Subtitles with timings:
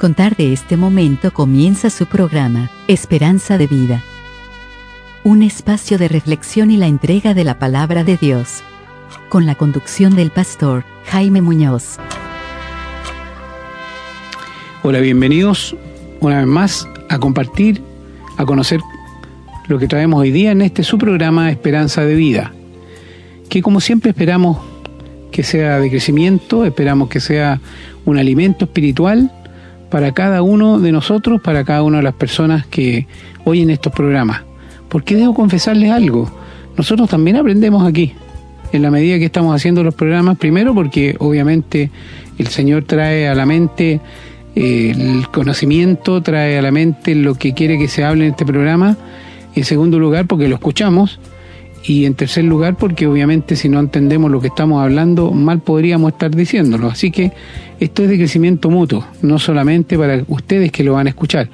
[0.00, 4.02] contar de este momento comienza su programa, Esperanza de Vida.
[5.24, 8.62] Un espacio de reflexión y la entrega de la palabra de Dios.
[9.28, 11.98] Con la conducción del pastor Jaime Muñoz.
[14.82, 15.76] Hola, bienvenidos
[16.20, 17.82] una vez más a compartir,
[18.38, 18.80] a conocer
[19.68, 22.54] lo que traemos hoy día en este su programa Esperanza de Vida,
[23.50, 24.56] que como siempre esperamos
[25.30, 27.60] que sea de crecimiento, esperamos que sea
[28.06, 29.30] un alimento espiritual
[29.90, 33.06] para cada uno de nosotros, para cada una de las personas que
[33.44, 34.42] oyen estos programas.
[34.88, 36.30] Porque debo confesarles algo,
[36.76, 38.14] nosotros también aprendemos aquí,
[38.72, 41.90] en la medida que estamos haciendo los programas, primero porque obviamente
[42.38, 44.00] el Señor trae a la mente
[44.54, 48.46] eh, el conocimiento, trae a la mente lo que quiere que se hable en este
[48.46, 48.96] programa,
[49.54, 51.20] en segundo lugar porque lo escuchamos,
[51.82, 56.12] y en tercer lugar porque obviamente si no entendemos lo que estamos hablando, mal podríamos
[56.12, 56.88] estar diciéndolo.
[56.88, 57.32] Así que
[57.78, 61.48] esto es de crecimiento mutuo, no solamente para ustedes que lo van a escuchar,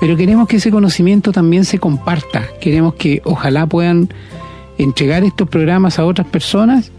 [0.00, 4.08] pero queremos que ese conocimiento también se comparta, queremos que ojalá puedan
[4.78, 6.92] entregar estos programas a otras personas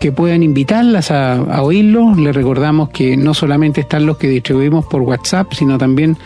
[0.00, 2.18] que puedan invitarlas a, a oírlos.
[2.18, 6.18] Les recordamos que no solamente están los que distribuimos por WhatsApp, sino también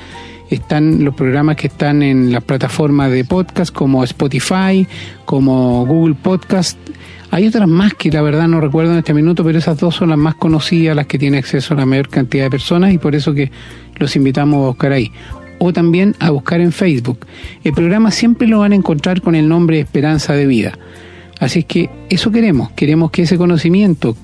[0.51, 4.87] están los programas que están en las plataformas de podcast como Spotify,
[5.25, 6.79] como Google Podcast.
[7.31, 10.09] Hay otras más que la verdad no recuerdo en este minuto, pero esas dos son
[10.11, 13.15] las más conocidas, las que tiene acceso a la mayor cantidad de personas y por
[13.15, 13.51] eso que
[13.97, 15.13] los invitamos a buscar ahí.
[15.59, 17.27] O también a buscar en Facebook.
[17.65, 20.79] El programa siempre lo van a encontrar con el nombre Esperanza de Vida.
[21.41, 24.17] Así es que eso queremos, queremos que ese conocimiento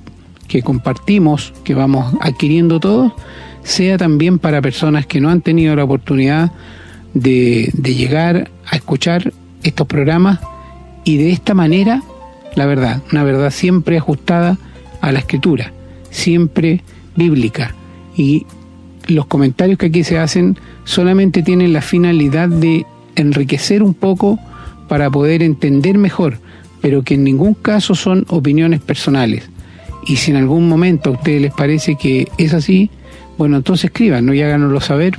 [0.49, 3.13] que compartimos, que vamos adquiriendo todos,
[3.65, 6.53] sea también para personas que no han tenido la oportunidad
[7.15, 10.39] de, llegar a escuchar estos programas
[11.05, 12.03] y de esta manera,
[12.55, 14.59] la verdad, una verdad siempre ajustada
[15.01, 15.73] a la escritura,
[16.11, 16.83] siempre
[17.17, 17.75] bíblica.
[18.17, 18.47] Y
[19.07, 22.87] los comentarios que aquí se hacen solamente tienen la finalidad de
[23.17, 24.39] enriquecer un poco
[24.89, 26.39] para poder entender mejor,
[26.81, 29.49] pero que en ningún caso son opiniones personales.
[30.07, 32.91] Y si en algún momento a ustedes les parece que es así,
[33.37, 34.35] bueno, entonces escriban, ¿no?
[34.35, 35.15] y háganoslo saber,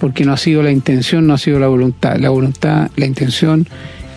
[0.00, 2.16] porque no ha sido la intención, no ha sido la voluntad.
[2.16, 3.66] La voluntad, la intención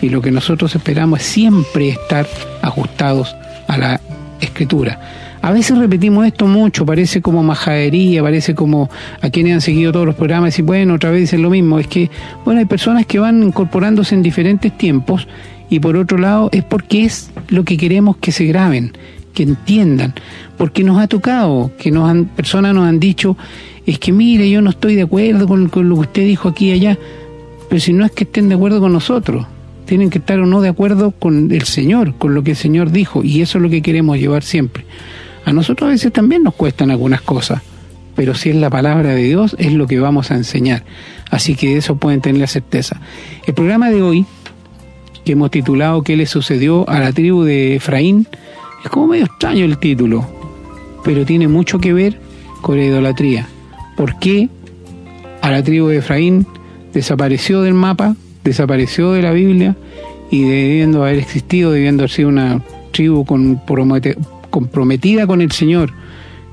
[0.00, 2.26] y lo que nosotros esperamos es siempre estar
[2.60, 3.34] ajustados
[3.68, 4.00] a la
[4.40, 5.00] escritura.
[5.42, 8.88] A veces repetimos esto mucho, parece como majadería, parece como
[9.20, 11.80] a quienes han seguido todos los programas y bueno, otra vez dicen lo mismo.
[11.80, 12.10] Es que,
[12.44, 15.26] bueno, hay personas que van incorporándose en diferentes tiempos
[15.68, 18.92] y por otro lado es porque es lo que queremos que se graben,
[19.32, 20.14] que entiendan,
[20.56, 23.36] porque nos ha tocado, que nos han, personas nos han dicho,
[23.86, 26.72] es que mire, yo no estoy de acuerdo con, lo que usted dijo aquí y
[26.72, 26.98] allá,
[27.68, 29.46] pero si no es que estén de acuerdo con nosotros,
[29.86, 32.90] tienen que estar o no de acuerdo con el Señor, con lo que el Señor
[32.90, 34.84] dijo, y eso es lo que queremos llevar siempre.
[35.44, 37.62] A nosotros a veces también nos cuestan algunas cosas,
[38.14, 40.84] pero si es la palabra de Dios, es lo que vamos a enseñar.
[41.30, 43.00] Así que de eso pueden tener la certeza.
[43.46, 44.26] El programa de hoy,
[45.24, 48.26] que hemos titulado ¿Qué le sucedió a la tribu de Efraín?
[48.84, 50.26] Es como medio extraño el título,
[51.04, 52.18] pero tiene mucho que ver
[52.60, 53.46] con la idolatría.
[53.96, 54.48] ¿Por qué
[55.40, 56.46] a la tribu de Efraín
[56.92, 59.76] desapareció del mapa, desapareció de la Biblia
[60.30, 63.24] y debiendo haber existido, debiendo haber sido una tribu
[64.50, 65.92] comprometida con el Señor,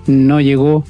[0.06, 0.84] no llegó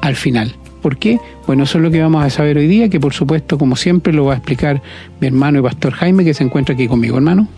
[0.00, 0.54] al final?
[0.82, 1.18] ¿Por qué?
[1.46, 4.12] Bueno, eso es lo que vamos a saber hoy día, que por supuesto, como siempre,
[4.12, 4.82] lo va a explicar
[5.20, 7.48] mi hermano y pastor Jaime, que se encuentra aquí conmigo, hermano.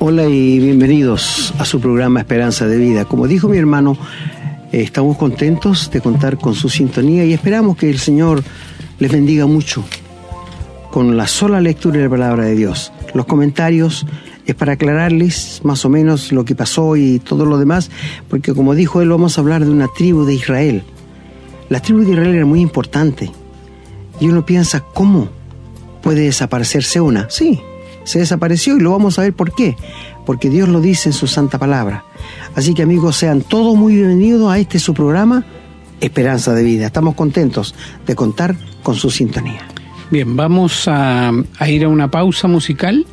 [0.00, 3.04] Hola y bienvenidos a su programa Esperanza de Vida.
[3.04, 3.98] Como dijo mi hermano,
[4.70, 8.44] eh, estamos contentos de contar con su sintonía y esperamos que el Señor
[9.00, 9.82] les bendiga mucho
[10.92, 12.92] con la sola lectura de la palabra de Dios.
[13.12, 14.06] Los comentarios
[14.46, 17.90] es para aclararles más o menos lo que pasó y todo lo demás,
[18.28, 20.84] porque como dijo él, vamos a hablar de una tribu de Israel.
[21.70, 23.32] La tribu de Israel era muy importante
[24.20, 25.28] y uno piensa, ¿cómo
[26.02, 27.28] puede desaparecerse una?
[27.30, 27.60] Sí,
[28.08, 29.76] se desapareció y lo vamos a ver por qué.
[30.24, 32.04] Porque Dios lo dice en su santa palabra.
[32.54, 35.44] Así que amigos, sean todos muy bienvenidos a este su programa,
[36.00, 36.86] Esperanza de Vida.
[36.86, 37.74] Estamos contentos
[38.06, 39.60] de contar con su sintonía.
[40.10, 43.04] Bien, vamos a, a ir a una pausa musical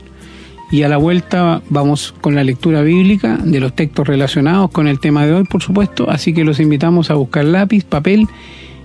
[0.71, 5.01] y a la vuelta vamos con la lectura bíblica de los textos relacionados con el
[5.01, 6.09] tema de hoy, por supuesto.
[6.09, 8.29] Así que los invitamos a buscar lápiz, papel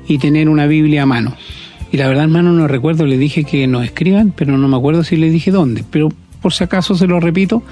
[0.08, 1.36] y tener una Biblia a mano.
[1.92, 5.02] Y la verdad, hermano, no recuerdo, le dije que nos escriban, pero no me acuerdo
[5.02, 5.84] si le dije dónde.
[5.90, 6.10] Pero
[6.40, 7.62] por si acaso se lo repito,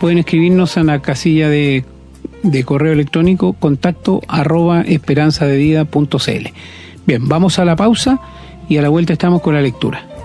[0.00, 1.84] pueden escribirnos en la casilla de,
[2.42, 6.46] de correo electrónico contacto arroba esperanzadevida.cl.
[7.06, 8.20] Bien, vamos a la pausa
[8.68, 10.15] y a la vuelta estamos con la lectura.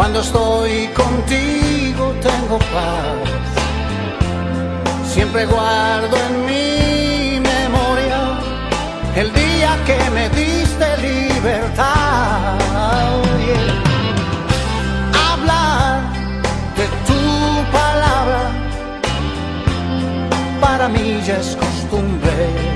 [0.00, 3.28] Cuando estoy contigo tengo paz.
[5.04, 8.40] Siempre guardo en mi memoria
[9.14, 12.56] el día que me diste libertad.
[15.32, 16.00] Hablar
[16.78, 18.52] de tu palabra
[20.62, 22.69] para mí ya es costumbre.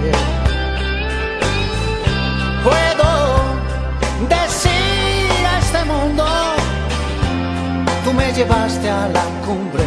[8.35, 9.85] Llevaste a la cumbre.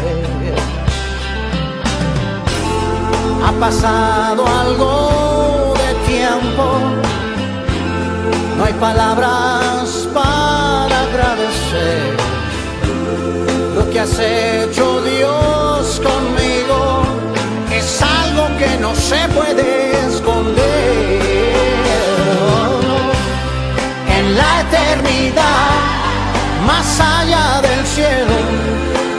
[3.44, 6.64] Ha pasado algo de tiempo,
[8.56, 12.16] no hay palabras para agradecer
[13.76, 17.02] lo que has hecho Dios conmigo.
[17.70, 21.27] Es algo que no se puede esconder.
[26.78, 28.36] Más allá del cielo,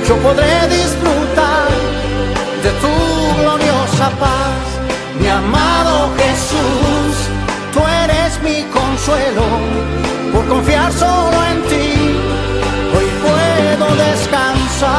[0.07, 1.67] yo podré disfrutar
[2.63, 2.93] de tu
[3.39, 4.63] gloriosa paz,
[5.19, 7.13] mi amado Jesús,
[7.73, 9.45] tú eres mi consuelo,
[10.33, 11.89] por confiar solo en ti,
[12.95, 14.89] hoy puedo descansar,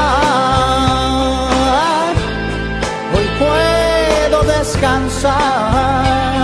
[3.15, 6.40] hoy puedo descansar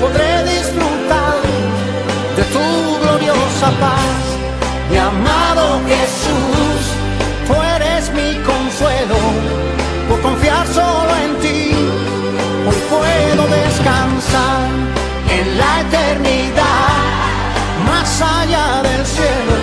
[0.00, 1.36] podré disfrutar
[2.36, 2.66] de tu
[3.02, 4.20] gloriosa paz,
[4.90, 6.80] mi amado Jesús,
[7.46, 9.18] tú eres mi consuelo,
[10.08, 11.58] por confiar solo en ti
[12.68, 14.68] hoy puedo descansar
[15.36, 16.88] en la eternidad,
[17.86, 19.57] más allá del cielo,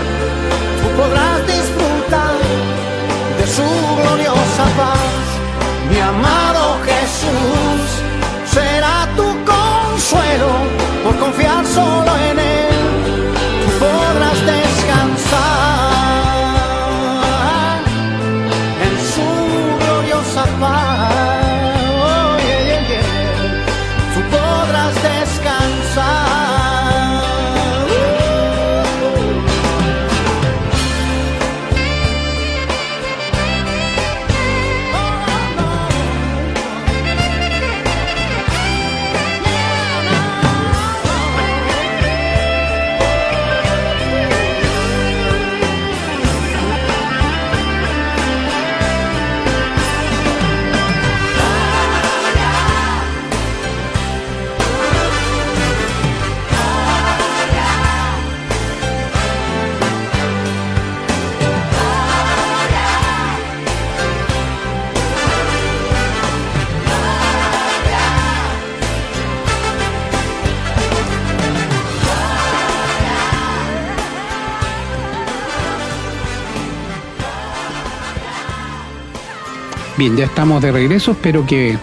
[80.06, 81.14] Bien, ya estamos de regreso.
[81.14, 81.80] Espero que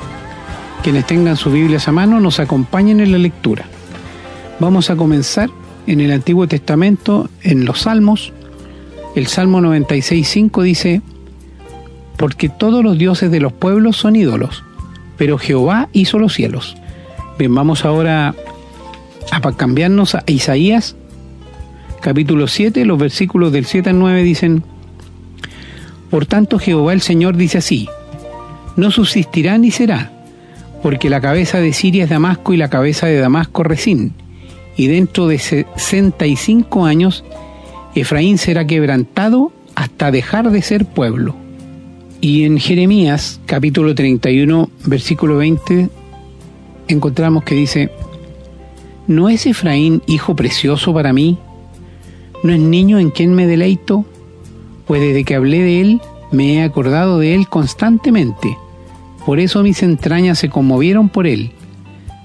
[0.85, 3.65] quienes tengan sus Biblias a mano nos acompañen en la lectura.
[4.61, 5.51] Vamos a comenzar
[5.89, 8.33] en el Antiguo Testamento, en los Salmos.
[9.17, 11.03] El Salmo 96.5 dice,
[12.17, 14.63] porque todos los dioses de los pueblos son ídolos,
[15.17, 16.77] pero Jehová hizo los cielos.
[17.41, 18.37] Bien, vamos ahora
[19.33, 20.95] a cambiarnos a Isaías,
[22.01, 24.63] capítulo 7, los versículos del 7 al 9 dicen,
[26.09, 27.89] Por tanto Jehová el Señor dice así,
[28.77, 30.13] no subsistirá ni será,
[30.83, 34.15] porque la cabeza de Siria es Damasco y la cabeza de Damasco Resín,
[34.77, 37.25] y dentro de sesenta y cinco años
[37.95, 41.37] Efraín será quebrantado hasta dejar de ser pueblo.
[42.21, 45.89] Y en Jeremías capítulo 31 versículo 20
[46.89, 47.91] encontramos que dice,
[49.07, 51.39] ¿no es Efraín hijo precioso para mí?
[52.43, 54.05] ¿No es niño en quien me deleito?
[54.87, 56.01] Pues desde que hablé de él,
[56.33, 58.59] me he acordado de él constantemente.
[59.25, 61.53] Por eso mis entrañas se conmovieron por él.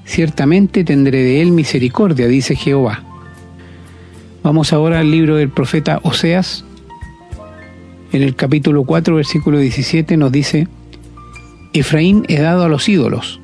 [0.06, 3.04] Ciertamente tendré de él misericordia, dice Jehová.
[4.42, 6.64] Vamos ahora al libro del profeta Oseas.
[8.14, 10.68] En el capítulo 4, versículo 17 nos dice,
[11.74, 13.42] Efraín he dado a los ídolos,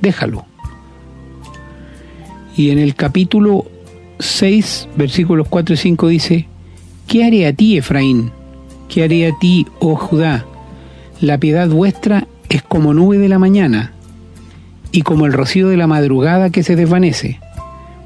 [0.00, 0.46] déjalo.
[2.56, 3.66] Y en el capítulo
[4.18, 6.48] 6, versículos 4 y 5 dice,
[7.06, 8.32] ¿qué haré a ti, Efraín?
[8.88, 10.44] ¿Qué haré a ti, oh Judá?
[11.20, 13.92] La piedad vuestra es como nube de la mañana
[14.92, 17.40] y como el rocío de la madrugada que se desvanece.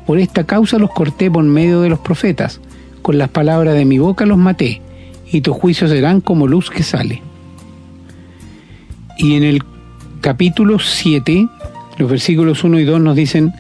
[0.07, 2.61] Por esta causa los corté por medio de los profetas,
[3.03, 4.81] con las palabras de mi boca los maté,
[5.31, 7.23] y tus juicios serán como luz que sale.
[9.19, 9.63] Y en el
[10.21, 11.49] capítulo 7,
[11.99, 13.53] los versículos 1 y 2 nos dicen,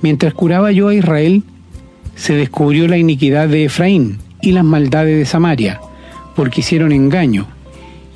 [0.00, 1.44] Mientras curaba yo a Israel,
[2.16, 5.80] se descubrió la iniquidad de Efraín y las maldades de Samaria,
[6.34, 7.46] porque hicieron engaño,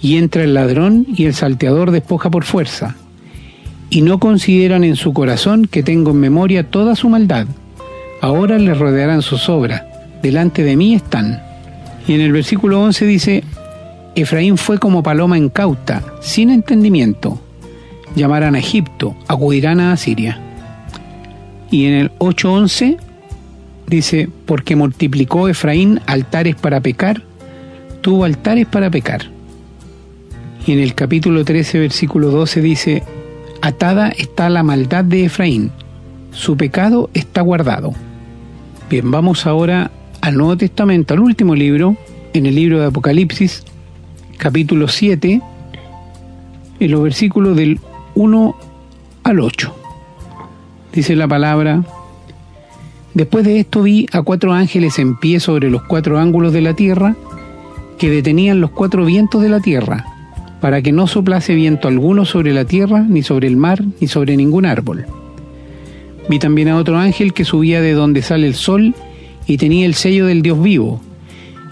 [0.00, 2.96] y entra el ladrón y el salteador despoja por fuerza
[3.90, 7.46] y no consideran en su corazón que tengo en memoria toda su maldad.
[8.20, 9.82] Ahora les rodearán sus obras,
[10.22, 11.42] delante de mí están.
[12.08, 13.44] Y en el versículo 11 dice,
[14.14, 17.40] Efraín fue como paloma incauta, sin entendimiento.
[18.14, 20.40] Llamarán a Egipto, acudirán a Asiria.
[21.70, 22.96] Y en el 8.11
[23.86, 27.22] dice, porque multiplicó Efraín altares para pecar,
[28.06, 29.22] tuvo altares para pecar.
[30.64, 33.02] Y en el capítulo 13, versículo 12 dice,
[33.60, 35.72] atada está la maldad de Efraín,
[36.30, 37.94] su pecado está guardado.
[38.88, 41.96] Bien, vamos ahora al Nuevo Testamento, al último libro,
[42.32, 43.64] en el libro de Apocalipsis,
[44.38, 45.42] capítulo 7,
[46.78, 47.80] en los versículos del
[48.14, 48.56] 1
[49.24, 49.74] al 8.
[50.92, 51.82] Dice la palabra,
[53.14, 56.74] Después de esto vi a cuatro ángeles en pie sobre los cuatro ángulos de la
[56.74, 57.16] tierra,
[57.98, 60.04] que detenían los cuatro vientos de la tierra
[60.60, 64.36] para que no soplase viento alguno sobre la tierra, ni sobre el mar, ni sobre
[64.36, 65.06] ningún árbol.
[66.28, 68.94] Vi también a otro ángel que subía de donde sale el sol
[69.46, 71.00] y tenía el sello del Dios vivo,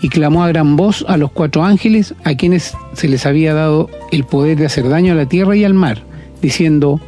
[0.01, 3.89] y clamó a gran voz a los cuatro ángeles a quienes se les había dado
[4.13, 6.03] el poder de hacer daño a la tierra y al mar,
[6.43, 7.01] diciendo,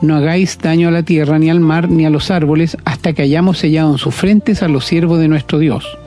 [0.00, 3.22] no hagáis daño a la tierra, ni al mar, ni a los árboles, hasta que
[3.22, 5.98] hayamos sellado en sus frentes a los siervos de nuestro Dios.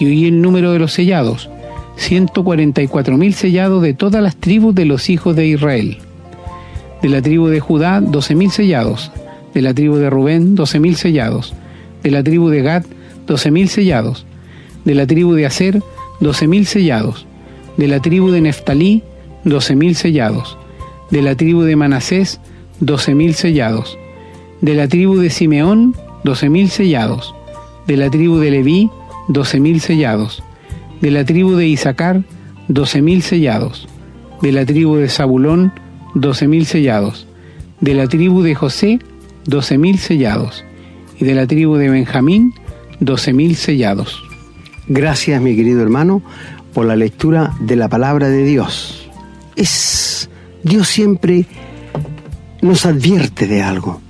[0.00, 1.48] Y oí el número de los sellados,
[1.98, 5.98] 144.000 sellados de todas las tribus de los hijos de Israel.
[7.02, 9.12] De la tribu de Judá, 12.000 sellados.
[9.54, 11.54] De la tribu de Rubén, 12.000 sellados.
[12.02, 12.84] De la tribu de Gad,
[13.26, 14.26] 12.000 sellados.
[14.84, 15.82] De la tribu de Aser,
[16.20, 17.26] 12.000 sellados.
[17.76, 19.02] De la tribu de Neftalí,
[19.44, 20.58] 12.000 sellados.
[21.10, 22.40] De la tribu de Manasés,
[22.80, 23.98] 12.000 sellados.
[24.62, 27.34] De la tribu de Simeón, 12.000 sellados.
[27.86, 28.90] De la tribu de Leví,
[29.28, 30.42] 12.000 sellados
[31.00, 32.22] de la tribu de Isaacar,
[32.68, 33.88] doce mil sellados.
[34.42, 35.72] De la tribu de Zabulón,
[36.14, 37.26] doce mil sellados.
[37.80, 38.98] De la tribu de José,
[39.46, 40.64] doce mil sellados.
[41.18, 42.54] Y de la tribu de Benjamín,
[43.00, 44.22] doce mil sellados.
[44.88, 46.22] Gracias, mi querido hermano,
[46.74, 49.08] por la lectura de la palabra de Dios.
[49.56, 50.28] Es
[50.62, 51.46] Dios siempre
[52.60, 54.00] nos advierte de algo.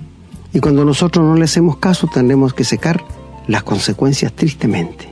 [0.53, 3.05] Y cuando nosotros no le hacemos caso, tendremos que secar
[3.51, 5.09] las consecuencias tristemente.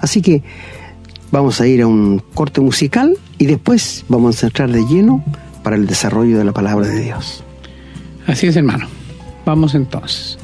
[0.00, 0.42] Así que
[1.32, 5.24] Vamos a ir a un corte musical y después vamos a entrar de lleno
[5.62, 7.42] para el desarrollo de la palabra de Dios.
[8.26, 8.86] Así es, hermano.
[9.46, 10.38] Vamos entonces.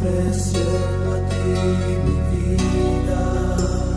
[0.00, 1.36] ofreciendo a ti
[2.04, 3.89] mi vida.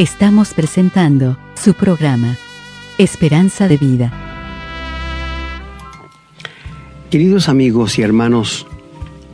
[0.00, 2.36] Estamos presentando su programa,
[2.98, 4.12] Esperanza de Vida.
[7.12, 8.66] Queridos amigos y hermanos,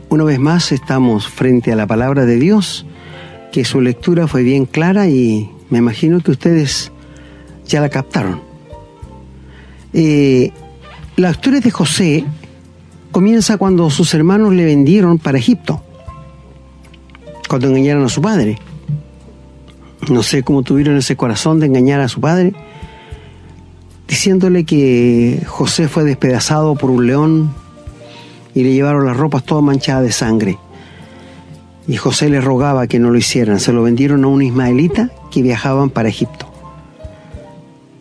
[0.09, 2.85] una vez más estamos frente a la palabra de Dios,
[3.51, 6.91] que su lectura fue bien clara y me imagino que ustedes
[7.65, 8.39] ya la captaron.
[9.93, 10.51] Eh,
[11.15, 12.23] la historia de José
[13.09, 15.81] comienza cuando sus hermanos le vendieron para Egipto,
[17.49, 18.59] cuando engañaron a su padre.
[20.09, 22.53] No sé cómo tuvieron ese corazón de engañar a su padre,
[24.07, 27.53] diciéndole que José fue despedazado por un león
[28.53, 30.57] y le llevaron las ropas todas manchadas de sangre.
[31.87, 33.59] Y José le rogaba que no lo hicieran.
[33.59, 36.51] Se lo vendieron a un ismaelita que viajaban para Egipto.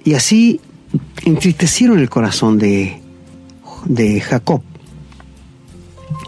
[0.05, 0.61] Y así
[1.25, 3.01] entristecieron el corazón de,
[3.85, 4.63] de Jacob,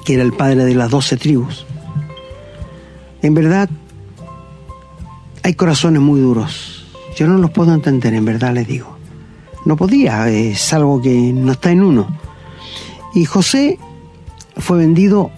[0.04, 1.66] que era el padre de las doce tribus.
[3.22, 3.68] En verdad,
[5.42, 6.86] hay corazones muy duros.
[7.16, 8.96] Yo no los puedo entender, en verdad les digo.
[9.64, 12.08] No podía, es algo que no está en uno.
[13.14, 13.78] Y José
[14.56, 15.30] fue vendido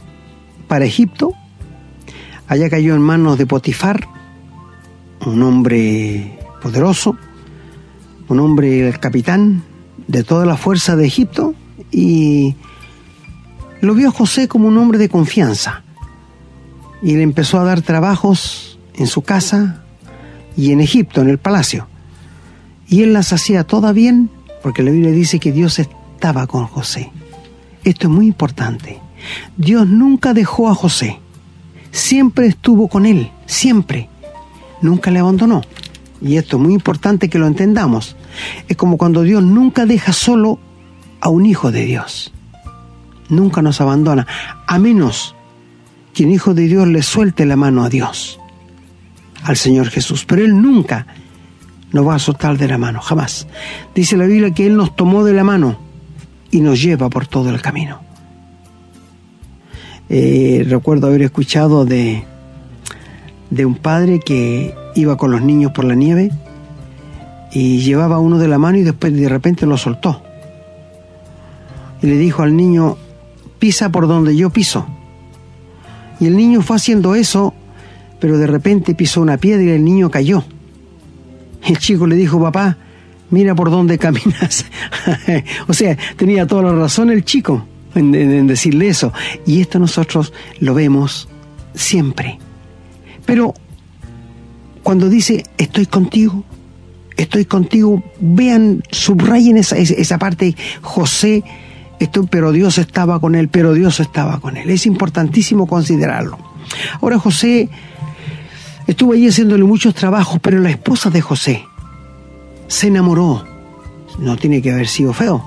[0.68, 1.32] para Egipto.
[2.48, 4.08] Allá cayó en manos de Potifar,
[5.26, 7.16] un hombre poderoso,
[8.28, 9.62] un hombre el capitán
[10.06, 11.54] de toda la fuerza de Egipto
[11.90, 12.54] y
[13.80, 15.84] lo vio José como un hombre de confianza
[17.02, 19.83] y le empezó a dar trabajos en su casa,
[20.56, 21.88] y en Egipto, en el palacio.
[22.88, 24.30] Y él las hacía todas bien
[24.62, 27.10] porque la Biblia dice que Dios estaba con José.
[27.84, 29.00] Esto es muy importante.
[29.56, 31.20] Dios nunca dejó a José.
[31.90, 34.08] Siempre estuvo con él, siempre.
[34.80, 35.62] Nunca le abandonó.
[36.20, 38.16] Y esto es muy importante que lo entendamos.
[38.68, 40.58] Es como cuando Dios nunca deja solo
[41.20, 42.32] a un hijo de Dios.
[43.28, 44.26] Nunca nos abandona,
[44.66, 45.34] a menos
[46.12, 48.38] que un hijo de Dios le suelte la mano a Dios
[49.44, 51.06] al Señor Jesús, pero Él nunca
[51.92, 53.46] nos va a soltar de la mano, jamás.
[53.94, 55.78] Dice la Biblia que Él nos tomó de la mano
[56.50, 58.00] y nos lleva por todo el camino.
[60.08, 62.24] Eh, recuerdo haber escuchado de,
[63.50, 66.30] de un padre que iba con los niños por la nieve
[67.52, 70.22] y llevaba uno de la mano y después de repente lo soltó.
[72.02, 72.96] Y le dijo al niño,
[73.58, 74.86] pisa por donde yo piso.
[76.18, 77.54] Y el niño fue haciendo eso
[78.24, 80.42] pero de repente pisó una piedra y el niño cayó.
[81.62, 82.78] El chico le dijo, papá,
[83.28, 84.64] mira por dónde caminas.
[85.68, 89.12] o sea, tenía toda la razón el chico en, decirle eso.
[89.44, 91.28] Y esto nosotros lo vemos
[91.74, 92.38] siempre.
[93.26, 93.52] Pero
[94.82, 96.44] cuando dice, estoy contigo,
[97.18, 98.02] estoy contigo.
[98.20, 101.44] Vean, subrayen esa, esa parte, José,
[102.00, 104.70] esto, pero Dios estaba con él, pero Dios estaba con él.
[104.70, 106.38] Es importantísimo considerarlo.
[107.02, 107.68] Ahora José
[108.86, 111.64] estuvo allí haciéndole muchos trabajos, pero la esposa de José
[112.68, 113.44] se enamoró.
[114.18, 115.44] No tiene que haber sido feo.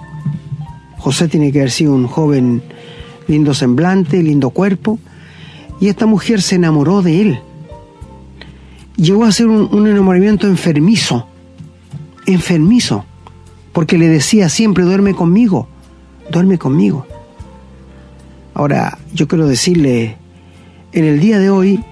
[0.97, 2.62] José tiene que haber sido un joven
[3.28, 5.00] lindo semblante, lindo cuerpo,
[5.80, 7.39] y esta mujer se enamoró de él.
[8.95, 11.28] Llegó a ser un, un enamoramiento enfermizo,
[12.26, 13.06] enfermizo,
[13.73, 15.67] porque le decía siempre, duerme conmigo,
[16.32, 17.06] duerme conmigo.
[18.56, 20.17] Ahora, yo quiero decirle,
[20.91, 21.84] en el día de hoy,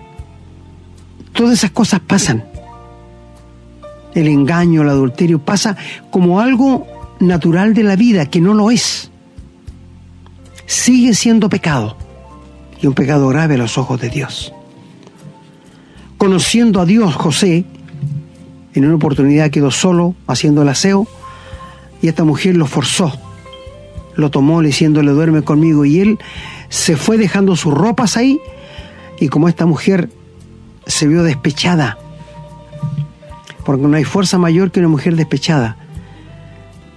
[1.36, 2.44] todas esas cosas pasan.
[4.16, 5.78] El engaño, el adulterio pasa
[6.10, 6.88] como algo
[7.20, 9.12] natural de la vida, que no lo es.
[10.66, 11.98] Sigue siendo pecado
[12.82, 14.54] y un pecado grave a los ojos de Dios.
[16.18, 17.66] Conociendo a Dios, José,
[18.74, 21.08] en una oportunidad quedó solo haciendo el aseo
[22.02, 23.14] y esta mujer lo forzó,
[24.16, 26.20] lo tomó diciéndole duerme conmigo y él
[26.70, 28.40] se fue dejando sus ropas ahí
[29.20, 30.10] y como esta mujer
[30.86, 31.98] se vio despechada,
[33.66, 35.78] porque no hay fuerza mayor que una mujer despechada,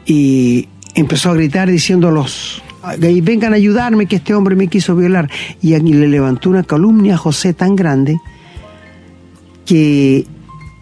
[0.05, 2.63] y empezó a gritar diciendo los
[2.99, 7.19] vengan a ayudarme que este hombre me quiso violar y le levantó una calumnia a
[7.19, 8.19] José tan grande
[9.67, 10.27] que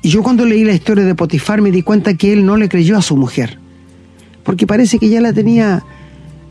[0.03, 2.97] yo cuando leí la historia de Potifar me di cuenta que él no le creyó
[2.97, 3.59] a su mujer.
[4.45, 5.83] Porque parece que ya la tenía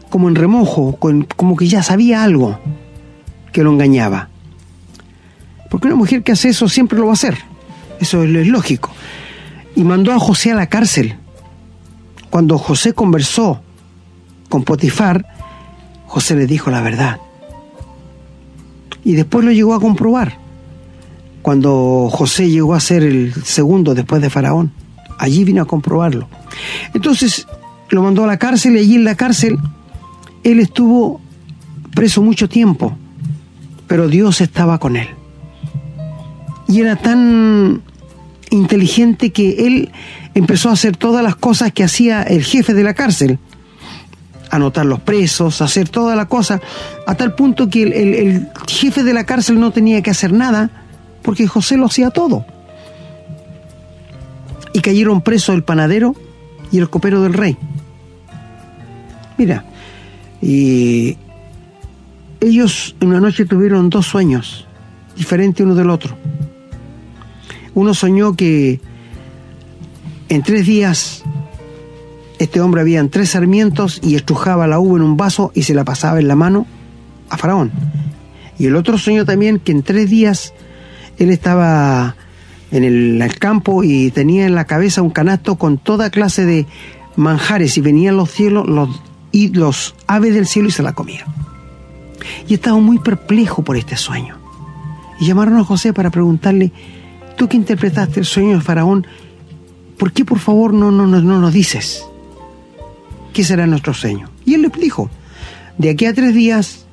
[0.09, 2.59] como en remojo como que ya sabía algo
[3.53, 4.29] que lo engañaba
[5.75, 7.37] porque una mujer que hace eso siempre lo va a hacer
[7.99, 8.91] eso es lógico
[9.75, 11.17] y mandó a José a la cárcel
[12.29, 13.61] cuando José conversó
[14.49, 15.25] con Potifar,
[16.05, 17.17] José le dijo la verdad.
[19.05, 20.37] Y después lo llegó a comprobar.
[21.41, 24.73] Cuando José llegó a ser el segundo después de Faraón,
[25.17, 26.27] allí vino a comprobarlo.
[26.93, 27.47] Entonces
[27.89, 29.57] lo mandó a la cárcel y allí en la cárcel
[30.43, 31.21] él estuvo
[31.93, 32.97] preso mucho tiempo,
[33.87, 35.07] pero Dios estaba con él.
[36.67, 37.81] Y era tan
[38.49, 39.91] inteligente que él
[40.33, 43.39] empezó a hacer todas las cosas que hacía el jefe de la cárcel.
[44.51, 46.61] Anotar los presos, hacer toda la cosa,
[47.07, 50.69] a tal punto que el, jefe de la cárcel no tenía que hacer nada,
[51.23, 52.45] porque José lo hacía todo.
[54.73, 56.15] Y cayeron presos el panadero
[56.71, 57.57] y el copero del rey.
[59.37, 59.65] Mira,
[60.41, 61.17] y
[62.39, 64.67] ellos en una noche tuvieron dos sueños,
[65.15, 66.15] diferentes uno del otro.
[67.75, 68.79] Uno soñó que
[70.29, 71.23] en tres días
[72.39, 75.83] este hombre había tres sarmientos y estrujaba la uva en un vaso y se la
[75.83, 76.65] pasaba en la mano
[77.29, 77.71] a Faraón.
[78.57, 80.53] Y el otro soñó también que en tres días
[81.17, 82.15] él estaba
[82.71, 86.65] en el, campo y tenía en la cabeza un canasto con toda clase de
[87.15, 91.25] manjares y venían los cielos los, y los aves del cielo y se la comían.
[92.47, 94.37] Y estaba muy perplejo por este sueño.
[95.19, 96.71] Y llamaron a José para preguntarle
[97.35, 99.05] tú que interpretaste el sueño de Faraón,
[99.97, 102.05] ¿por qué por favor no, no, no, no nos dices
[103.33, 104.29] qué será nuestro sueño?
[104.45, 105.09] Y él le dijo,
[105.77, 106.85] de aquí a tres días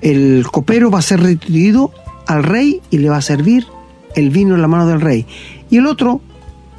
[0.00, 1.92] el copero va a ser restituido
[2.26, 3.66] al rey y le va a servir
[4.14, 5.26] el vino en la mano del rey.
[5.70, 6.20] Y el otro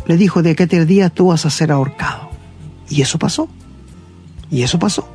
[0.05, 2.29] le dijo, de aquí a tres días tú vas a ser ahorcado.
[2.89, 3.49] Y eso pasó.
[4.49, 5.07] Y eso pasó.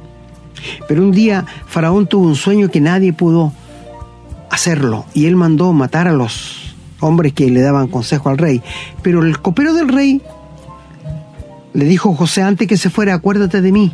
[0.89, 3.53] Pero un día Faraón tuvo un sueño que nadie pudo
[4.51, 6.62] hacerlo y él mandó matar a los
[7.03, 8.63] hombres que le daban consejo al rey.
[9.03, 10.23] Pero el copero del rey
[11.75, 13.93] le dijo José antes que se fuera, acuérdate de mí,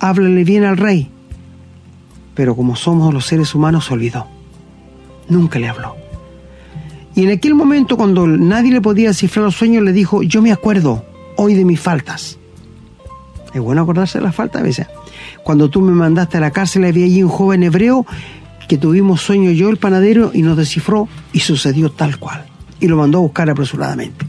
[0.00, 1.10] háblale bien al rey.
[2.34, 4.26] Pero como somos los seres humanos, se olvidó.
[5.28, 5.96] Nunca le habló.
[7.14, 10.52] Y en aquel momento, cuando nadie le podía cifrar los sueños, le dijo, yo me
[10.52, 11.04] acuerdo
[11.36, 12.38] hoy de mis faltas.
[13.52, 14.86] Es bueno acordarse de las faltas a veces.
[15.42, 18.06] Cuando tú me mandaste a la cárcel, había allí un joven hebreo
[18.70, 22.46] que tuvimos sueño yo, el panadero, y nos descifró y sucedió tal cual.
[22.78, 24.24] Y lo mandó a buscar apresuradamente.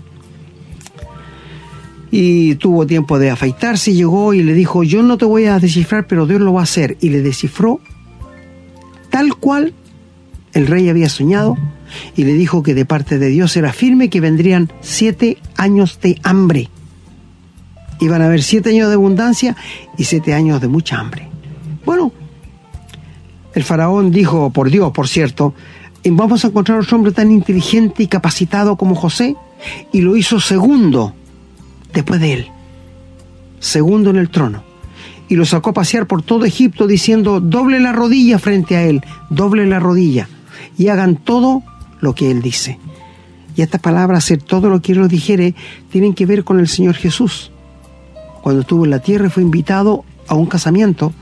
[2.09, 6.07] Y tuvo tiempo de afeitarse, llegó y le dijo, yo no te voy a descifrar,
[6.07, 6.97] pero Dios lo va a hacer.
[7.01, 7.81] Y le descifró
[9.11, 9.75] tal cual
[10.53, 11.55] el rey había soñado
[12.15, 16.19] y le dijo que de parte de Dios era firme que vendrían siete años de
[16.23, 16.67] hambre.
[17.99, 19.55] Iban a haber siete años de abundancia
[19.99, 21.29] y siete años de mucha hambre.
[21.85, 22.11] Bueno,
[23.53, 25.53] el faraón dijo, por Dios, por cierto,
[26.05, 29.35] vamos a encontrar otro hombre tan inteligente y capacitado como José,
[29.91, 31.13] y lo hizo segundo
[31.93, 32.47] después de él,
[33.59, 34.63] segundo en el trono,
[35.27, 39.01] y lo sacó a pasear por todo Egipto diciendo, doble la rodilla frente a él,
[39.29, 40.27] doble la rodilla,
[40.77, 41.63] y hagan todo
[41.99, 42.79] lo que él dice.
[43.55, 45.55] Y estas palabras, hacer todo lo que Él os dijere,
[45.91, 47.51] tienen que ver con el Señor Jesús.
[48.41, 51.13] Cuando estuvo en la tierra fue invitado a un casamiento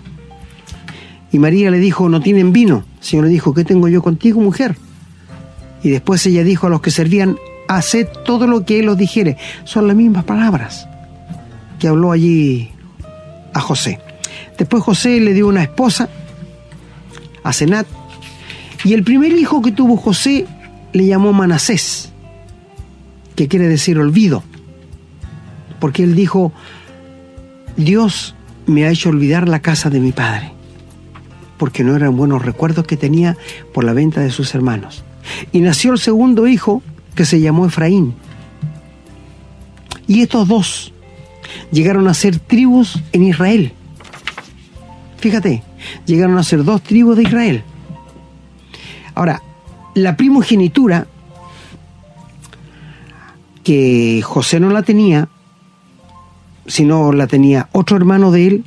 [1.31, 2.83] y María le dijo, no tienen vino.
[2.99, 4.75] El Señor le dijo, ¿qué tengo yo contigo, mujer?
[5.83, 7.37] Y después ella dijo a los que servían,
[7.67, 9.37] haced todo lo que Él os dijere.
[9.63, 10.87] Son las mismas palabras
[11.79, 12.69] que habló allí
[13.53, 13.99] a José.
[14.57, 16.09] Después José le dio una esposa,
[17.43, 17.87] a Senat,
[18.83, 20.45] y el primer hijo que tuvo José
[20.93, 22.11] le llamó Manasés,
[23.35, 24.43] que quiere decir olvido,
[25.79, 26.51] porque él dijo,
[27.77, 28.35] Dios
[28.67, 30.51] me ha hecho olvidar la casa de mi padre,
[31.60, 33.38] porque no eran buenos recuerdos que tenía
[33.74, 35.04] por la venta de sus hermanos.
[35.52, 36.82] Y nació el segundo hijo,
[37.13, 38.15] que se llamó Efraín.
[40.08, 40.93] Y estos dos
[41.72, 43.74] llegaron a ser tribus en Israel.
[45.17, 45.62] Fíjate,
[46.06, 47.63] llegaron a ser dos tribus de Israel.
[49.13, 49.43] Ahora,
[49.95, 51.08] la primogenitura,
[53.63, 55.28] que José no la tenía,
[56.65, 58.65] sino la tenía otro hermano de él,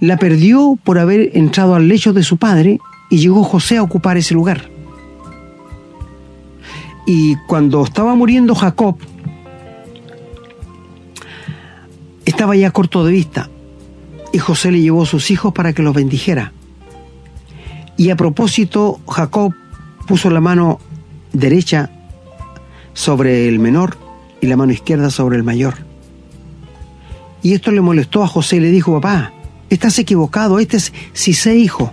[0.00, 4.16] la perdió por haber entrado al lecho de su padre y llegó José a ocupar
[4.16, 4.70] ese lugar.
[7.06, 8.96] Y cuando estaba muriendo Jacob,
[12.24, 13.50] estaba ya corto de vista
[14.32, 16.52] y José le llevó a sus hijos para que los bendijera.
[17.96, 19.54] Y a propósito, Jacob
[20.06, 20.78] puso la mano
[21.32, 21.90] derecha
[22.94, 23.98] sobre el menor
[24.40, 25.74] y la mano izquierda sobre el mayor.
[27.42, 29.32] Y esto le molestó a José y le dijo, papá,
[29.70, 31.92] estás equivocado, este es sé hijo,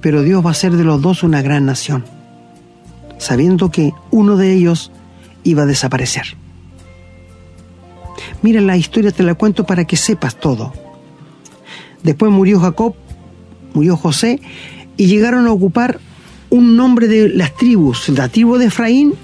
[0.00, 2.04] pero Dios va a hacer de los dos una gran nación,
[3.18, 4.92] sabiendo que uno de ellos
[5.42, 6.36] iba a desaparecer.
[8.42, 10.72] Mira la historia, te la cuento para que sepas todo.
[12.02, 12.94] Después murió Jacob,
[13.74, 14.40] murió José,
[14.96, 16.00] y llegaron a ocupar
[16.50, 19.14] un nombre de las tribus, la tribu de Efraín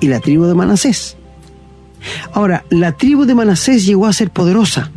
[0.00, 1.16] y la tribu de Manasés.
[2.32, 4.90] Ahora, la tribu de Manasés llegó a ser poderosa,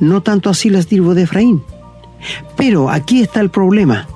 [0.00, 1.62] no tanto así la tribu de Efraín.
[2.56, 4.08] Pero aquí está el problema.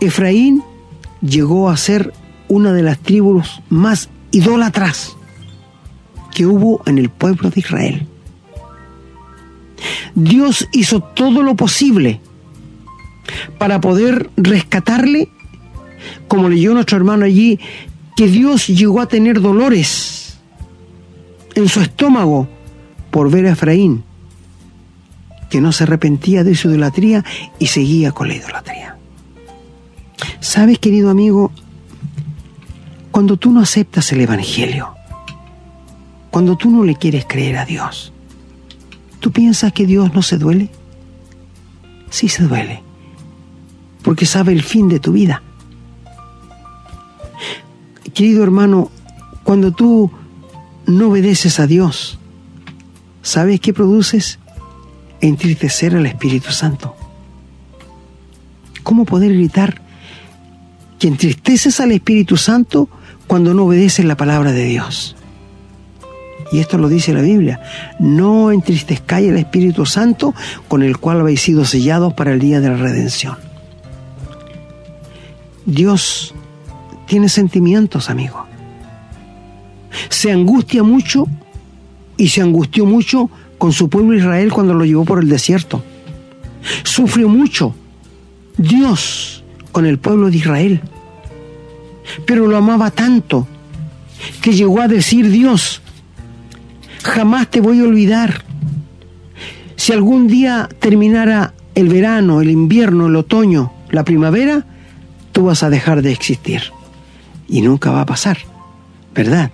[0.00, 0.62] Efraín
[1.20, 2.12] llegó a ser
[2.48, 5.16] una de las tribus más idólatras
[6.34, 8.06] que hubo en el pueblo de Israel.
[10.14, 12.20] Dios hizo todo lo posible
[13.58, 15.28] para poder rescatarle,
[16.28, 17.58] como leyó nuestro hermano allí,
[18.16, 20.38] que Dios llegó a tener dolores
[21.54, 22.48] en su estómago
[23.10, 24.04] por ver a Efraín,
[25.50, 27.24] que no se arrepentía de su idolatría
[27.58, 28.96] y seguía con la idolatría.
[30.40, 31.52] ¿Sabes, querido amigo?
[33.10, 34.94] Cuando tú no aceptas el Evangelio,
[36.30, 38.12] cuando tú no le quieres creer a Dios,
[39.20, 40.70] ¿tú piensas que Dios no se duele?
[42.10, 42.82] Sí se duele,
[44.02, 45.42] porque sabe el fin de tu vida.
[48.14, 48.90] Querido hermano,
[49.44, 50.10] cuando tú
[50.86, 52.18] no obedeces a Dios,
[53.22, 54.38] ¿sabes qué produces?
[55.20, 56.94] Entristecer al Espíritu Santo.
[58.82, 59.80] ¿Cómo poder gritar
[60.98, 62.88] que entristeces al Espíritu Santo
[63.26, 65.16] cuando no obedeces la palabra de Dios?
[66.52, 67.60] y esto lo dice la Biblia,
[67.98, 70.34] no entristezcáis el Espíritu Santo
[70.68, 73.36] con el cual habéis sido sellados para el día de la redención.
[75.64, 76.34] Dios
[77.06, 78.46] tiene sentimientos, amigo.
[80.08, 81.26] Se angustia mucho
[82.16, 85.82] y se angustió mucho con su pueblo Israel cuando lo llevó por el desierto.
[86.82, 87.74] Sufrió mucho
[88.56, 90.80] Dios con el pueblo de Israel.
[92.26, 93.46] Pero lo amaba tanto
[94.40, 95.82] que llegó a decir Dios,
[97.02, 98.44] jamás te voy a olvidar.
[99.76, 104.64] Si algún día terminara el verano, el invierno, el otoño, la primavera,
[105.32, 106.62] tú vas a dejar de existir.
[107.48, 108.38] Y nunca va a pasar,
[109.14, 109.50] ¿verdad?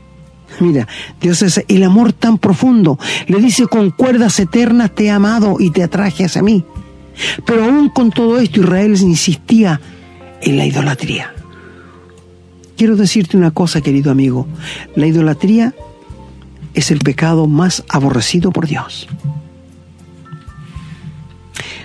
[0.60, 0.86] Mira,
[1.20, 2.98] Dios es el amor tan profundo.
[3.26, 6.64] Le dice, con cuerdas eternas te he amado y te atraje hacia mí.
[7.44, 9.80] Pero aún con todo esto Israel insistía
[10.40, 11.32] en la idolatría.
[12.76, 14.46] Quiero decirte una cosa, querido amigo.
[14.96, 15.74] La idolatría
[16.74, 19.08] es el pecado más aborrecido por Dios.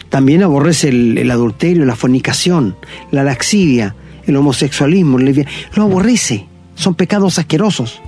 [0.09, 2.75] También aborrece el, adulterio, la fornicación,
[3.11, 6.47] la laxivia, el homosexualismo, lo aborrece.
[6.75, 8.01] Son pecados asquerosos.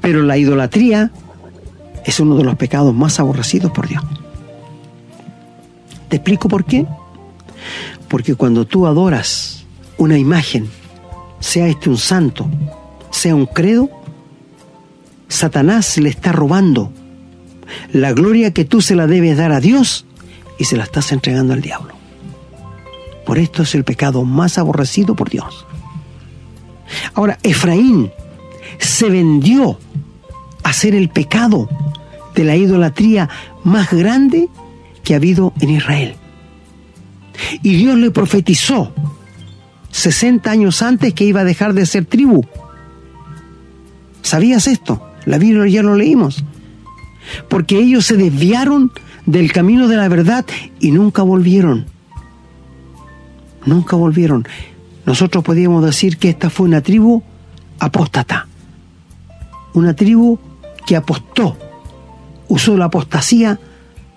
[0.00, 1.10] Pero la idolatría
[2.04, 4.02] es uno de los pecados más aborrecidos por Dios.
[6.08, 6.86] ¿Te explico por qué?
[8.08, 9.64] Porque cuando tú adoras
[9.96, 10.68] una imagen,
[11.40, 12.48] sea este un santo,
[13.10, 13.88] sea un credo,
[15.28, 16.92] Satanás le está robando
[17.92, 20.04] la gloria que tú se la debes dar a Dios
[20.58, 21.94] y se la estás entregando al diablo.
[23.24, 25.66] Por esto es el pecado más aborrecido por Dios.
[27.14, 28.10] Ahora, Efraín
[28.86, 29.78] se vendió
[30.62, 31.68] a ser el pecado
[32.34, 33.28] de la idolatría
[33.64, 34.48] más grande
[35.04, 36.14] que ha habido en Israel.
[37.62, 38.92] Y Dios le profetizó
[39.90, 42.44] 60 años antes que iba a dejar de ser tribu.
[44.22, 45.02] ¿Sabías esto?
[45.24, 46.44] La Biblia ya lo leímos.
[47.48, 48.92] Porque ellos se desviaron
[49.26, 50.44] del camino de la verdad
[50.80, 51.86] y nunca volvieron.
[53.64, 54.46] Nunca volvieron.
[55.06, 57.22] Nosotros podríamos decir que esta fue una tribu
[57.78, 58.48] apóstata.
[59.74, 60.38] Una tribu
[60.86, 61.56] que apostó,
[62.48, 63.58] usó la apostasía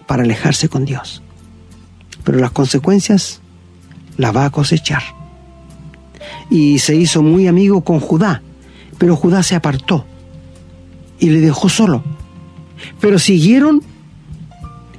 [0.07, 1.21] para alejarse con Dios.
[2.23, 3.41] Pero las consecuencias
[4.17, 5.03] las va a cosechar.
[6.49, 8.41] Y se hizo muy amigo con Judá,
[8.97, 10.05] pero Judá se apartó
[11.19, 12.03] y le dejó solo.
[12.99, 13.81] Pero siguieron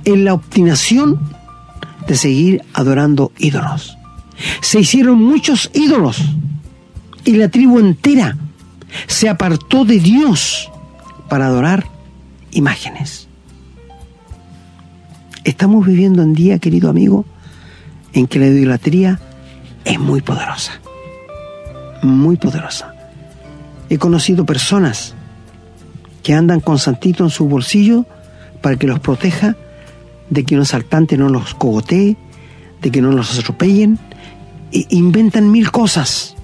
[0.04, 1.20] en la obstinación
[2.06, 3.96] de seguir adorando ídolos.
[4.60, 6.22] Se hicieron muchos ídolos
[7.24, 8.36] y la tribu entera
[9.06, 10.70] se apartó de Dios
[11.28, 11.86] para adorar
[12.50, 13.28] imágenes.
[15.44, 17.24] Estamos viviendo un día, querido amigo,
[18.12, 19.20] en que la idolatría
[19.84, 20.80] es muy poderosa.
[22.02, 22.94] Muy poderosa.
[23.88, 25.14] He conocido personas
[26.22, 28.04] que andan con santito en su bolsillo
[28.60, 29.56] para que los proteja
[30.30, 32.16] de que un asaltante no los cogotee,
[32.82, 33.98] de que no los atropellen.
[34.72, 36.35] E inventan mil cosas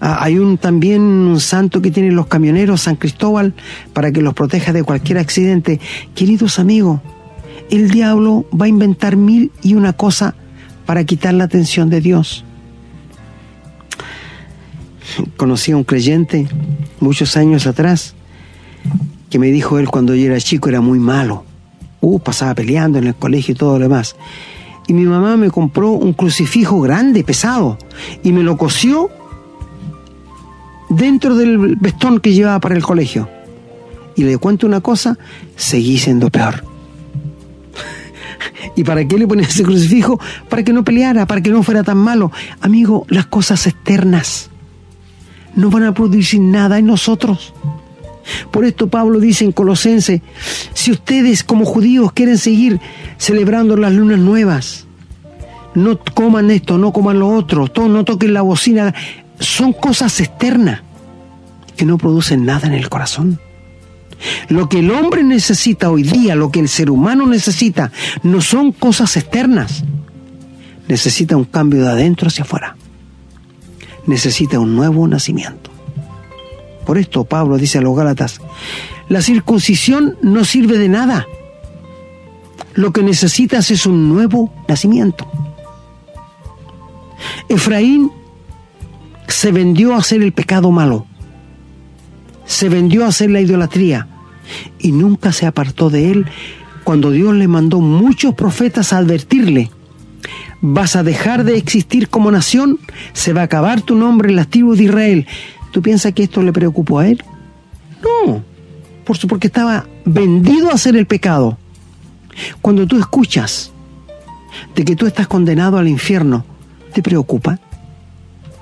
[0.00, 3.54] Ah, hay un también un santo que tienen los camioneros, San Cristóbal,
[3.92, 5.80] para que los proteja de cualquier accidente.
[6.14, 7.00] Queridos amigos,
[7.70, 10.34] el diablo va a inventar mil y una cosa
[10.84, 12.44] para quitar la atención de Dios.
[15.36, 16.46] Conocí a un creyente
[17.00, 18.14] muchos años atrás
[19.30, 21.44] que me dijo él cuando yo era chico era muy malo.
[22.00, 24.14] Uh, pasaba peleando en el colegio y todo lo demás.
[24.86, 27.78] Y mi mamá me compró un crucifijo grande, pesado,
[28.22, 29.10] y me lo cosió
[30.88, 33.28] dentro del vestón que llevaba para el colegio.
[34.14, 35.18] Y le cuento una cosa,
[35.56, 36.64] seguí siendo peor.
[38.76, 40.18] ¿Y para qué le ponía ese crucifijo?
[40.48, 42.32] Para que no peleara, para que no fuera tan malo.
[42.60, 44.50] Amigo, las cosas externas
[45.54, 47.52] no van a producir nada en nosotros.
[48.50, 50.22] Por esto Pablo dice en Colosense,
[50.74, 52.80] si ustedes como judíos quieren seguir
[53.18, 54.86] celebrando las lunas nuevas,
[55.74, 58.94] no coman esto, no coman lo otro, no toquen la bocina,
[59.38, 60.82] son cosas externas
[61.76, 63.38] que no producen nada en el corazón.
[64.48, 68.72] Lo que el hombre necesita hoy día, lo que el ser humano necesita, no son
[68.72, 69.84] cosas externas.
[70.88, 72.76] Necesita un cambio de adentro hacia afuera.
[74.06, 75.70] Necesita un nuevo nacimiento.
[76.86, 78.40] Por esto Pablo dice a los Gálatas,
[79.08, 81.26] la circuncisión no sirve de nada.
[82.74, 85.26] Lo que necesitas es un nuevo nacimiento.
[87.48, 88.12] Efraín
[89.28, 91.06] se vendió a hacer el pecado malo.
[92.46, 94.08] Se vendió a hacer la idolatría
[94.78, 96.26] y nunca se apartó de él
[96.86, 99.72] cuando Dios le mandó muchos profetas a advertirle,
[100.60, 102.78] vas a dejar de existir como nación,
[103.12, 105.26] se va a acabar tu nombre en las tribus de Israel.
[105.72, 107.24] ¿Tú piensas que esto le preocupó a él?
[108.04, 108.40] No,
[109.04, 111.58] por su, porque estaba vendido a hacer el pecado.
[112.62, 113.72] Cuando tú escuchas
[114.76, 116.44] de que tú estás condenado al infierno,
[116.94, 117.58] ¿te preocupa?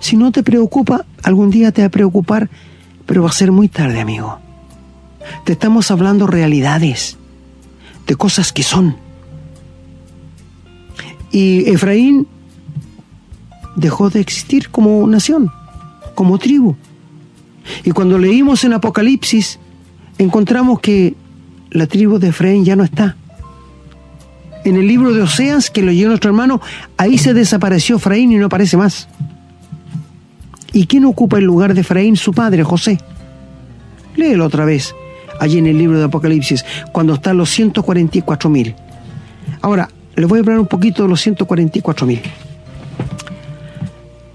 [0.05, 2.51] Si no te preocupa, algún día te va a preocupar,
[3.07, 4.39] pero va a ser muy tarde, amigo.
[5.47, 7.17] Te estamos hablando realidades,
[8.07, 8.97] de cosas que son.
[11.33, 12.27] Y Efraín
[13.77, 15.51] dejó de existir como nación,
[16.15, 16.77] como tribu.
[17.83, 19.59] Y cuando leímos en Apocalipsis,
[20.19, 21.15] encontramos que
[21.71, 23.17] la tribu de Efraín ya no está.
[24.67, 26.61] En el libro de Oseas, que leyó nuestro hermano,
[26.99, 29.09] ahí se desapareció Efraín y no aparece más.
[30.75, 32.99] ¿Y quién ocupa el lugar de Efraín, su padre, José?
[34.17, 34.93] Léelo otra vez,
[35.39, 38.75] allí en el libro de Apocalipsis, cuando están los 144 mil.
[39.63, 42.21] Ahora, les voy a hablar un poquito de los 144 mil.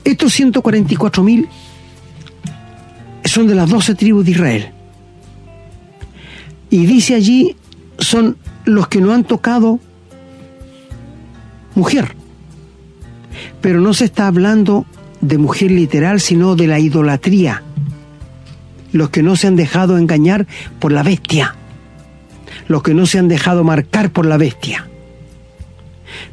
[0.06, 1.50] Estos 144 mil
[3.26, 4.72] son de las 12 tribus de Israel.
[6.70, 7.58] Y dice allí,
[7.98, 9.82] son los que no han tocado
[11.76, 12.16] mujer.
[13.60, 14.86] Pero no se está hablando
[15.22, 17.64] de mujer literal, sino de la idolatría.
[18.92, 20.48] Los que no se han dejado engañar
[20.80, 21.56] por la bestia.
[22.68, 24.88] Los que no se han dejado marcar por la bestia.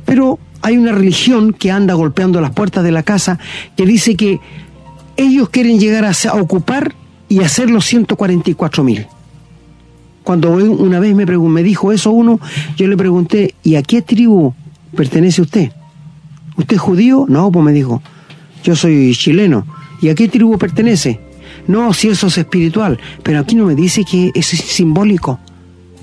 [0.04, 3.38] Pero hay una religión que anda golpeando las puertas de la casa
[3.76, 4.40] que dice que
[5.16, 6.94] ellos quieren llegar a, ocupar
[7.28, 9.06] y hacer los 144 mil.
[10.22, 12.40] Cuando una vez me, me dijo eso uno,
[12.76, 14.54] yo le pregunté, ¿y a qué tribu
[14.96, 15.70] pertenece usted?
[16.56, 17.26] ¿Usted es judío?
[17.28, 18.02] No, pues me dijo,
[18.66, 19.64] yo soy chileno.
[20.02, 21.20] ¿Y a qué tribu pertenece?
[21.68, 25.38] No, si eso es espiritual, pero aquí no me dice que es simbólico.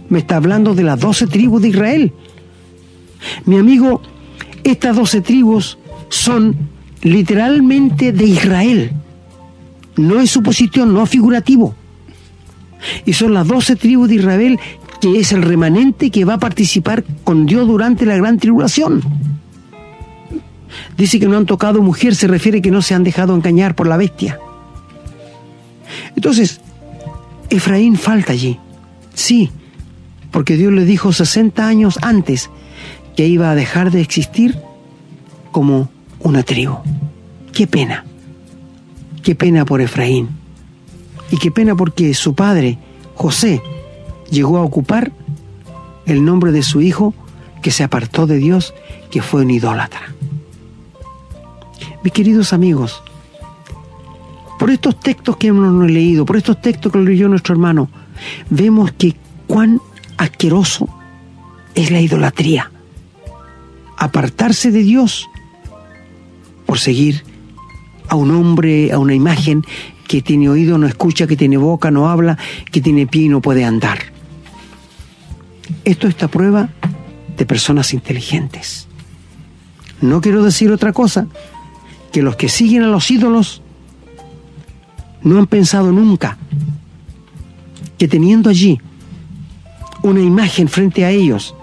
[0.07, 2.13] Me está hablando de las doce tribus de Israel.
[3.45, 4.01] Mi amigo,
[4.63, 6.55] estas doce tribus son
[7.01, 8.91] literalmente de Israel.
[9.97, 11.75] No es suposición, no figurativo.
[13.05, 14.59] Y son las doce tribus de Israel
[15.01, 19.01] que es el remanente que va a participar con Dios durante la gran tribulación.
[20.97, 23.87] Dice que no han tocado mujer, se refiere que no se han dejado engañar por
[23.87, 24.39] la bestia.
[26.15, 26.61] Entonces,
[27.49, 28.59] Efraín falta allí.
[29.13, 29.51] Sí,
[30.31, 32.49] porque Dios le dijo 60 años antes
[33.15, 34.57] que iba a dejar de existir
[35.51, 36.77] como una tribu.
[37.51, 38.05] Qué pena.
[39.21, 40.29] Qué pena por Efraín.
[41.31, 42.77] Y qué pena porque su padre,
[43.15, 43.61] José,
[44.29, 45.11] llegó a ocupar
[46.05, 47.13] el nombre de su hijo
[47.61, 48.73] que se apartó de Dios,
[49.09, 50.13] que fue un idólatra.
[52.03, 53.01] Mis queridos amigos,
[54.59, 57.89] por estos textos que hemos leído, por estos textos que leyó nuestro hermano,
[58.49, 59.15] vemos que
[59.47, 59.79] cuán
[60.17, 60.89] asqueroso
[61.75, 62.71] es la idolatría.
[63.97, 65.29] Apartarse de Dios
[66.65, 67.23] por seguir
[68.09, 69.63] a un hombre, a una imagen
[70.07, 72.37] que tiene oído, no escucha, que tiene boca, no habla,
[72.71, 73.99] que tiene pie y no puede andar.
[75.85, 76.69] Esto está prueba
[77.37, 78.87] de personas inteligentes.
[80.01, 81.27] No quiero decir otra cosa,
[82.13, 83.61] que los que siguen a los ídolos
[85.23, 86.37] no han pensado nunca
[87.97, 88.79] que teniendo allí
[90.03, 91.55] una imagen frente a ellos,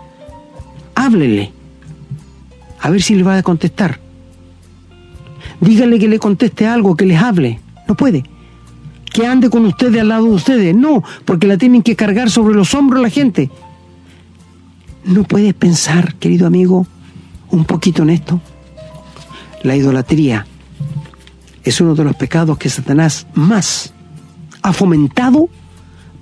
[0.95, 1.53] háblele,
[2.81, 4.01] a ver si le va a contestar.
[5.61, 7.61] Díganle que le conteste algo, que les hable.
[7.87, 8.25] No puede.
[9.13, 10.75] Que ande con ustedes al lado de ustedes.
[10.75, 13.51] No, porque la tienen que cargar sobre los hombros la gente.
[15.05, 16.87] ¿No puedes pensar, querido amigo,
[17.51, 18.41] un poquito en esto?
[19.63, 20.47] La idolatría
[21.65, 23.93] es uno de los pecados que Satanás más
[24.63, 25.49] ha fomentado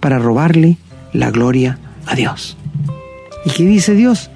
[0.01, 0.79] para robarle
[1.13, 2.57] la gloria a Dios.
[3.45, 4.31] ¿Y qué dice Dios?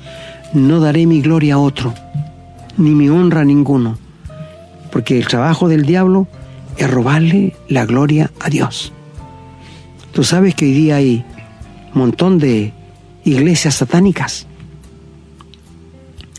[0.55, 1.95] No daré mi gloria a otro,
[2.77, 3.99] ni mi honra a ninguno,
[4.91, 6.29] porque el trabajo del diablo
[6.77, 8.93] es robarle la gloria a Dios.
[10.13, 11.25] Tú sabes que hoy día hay
[11.95, 12.73] un montón de
[13.25, 14.47] iglesias satánicas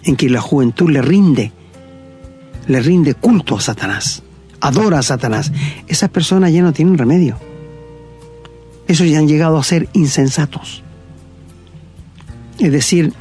[0.04, 1.52] en que la juventud le rinde,
[2.68, 4.24] le rinde culto a Satanás,
[4.60, 5.52] adora a Satanás.
[5.88, 7.38] Esas personas ya no tienen remedio.
[8.88, 10.84] Esos ya han llegado a ser insensatos.
[12.60, 13.14] Es decir,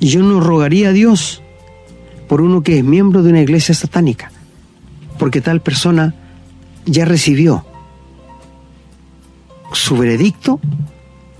[0.00, 1.42] yo no rogaría a Dios
[2.28, 4.30] por uno que es miembro de una iglesia satánica,
[5.18, 6.14] porque tal persona
[6.86, 7.64] ya recibió
[9.72, 10.60] su veredicto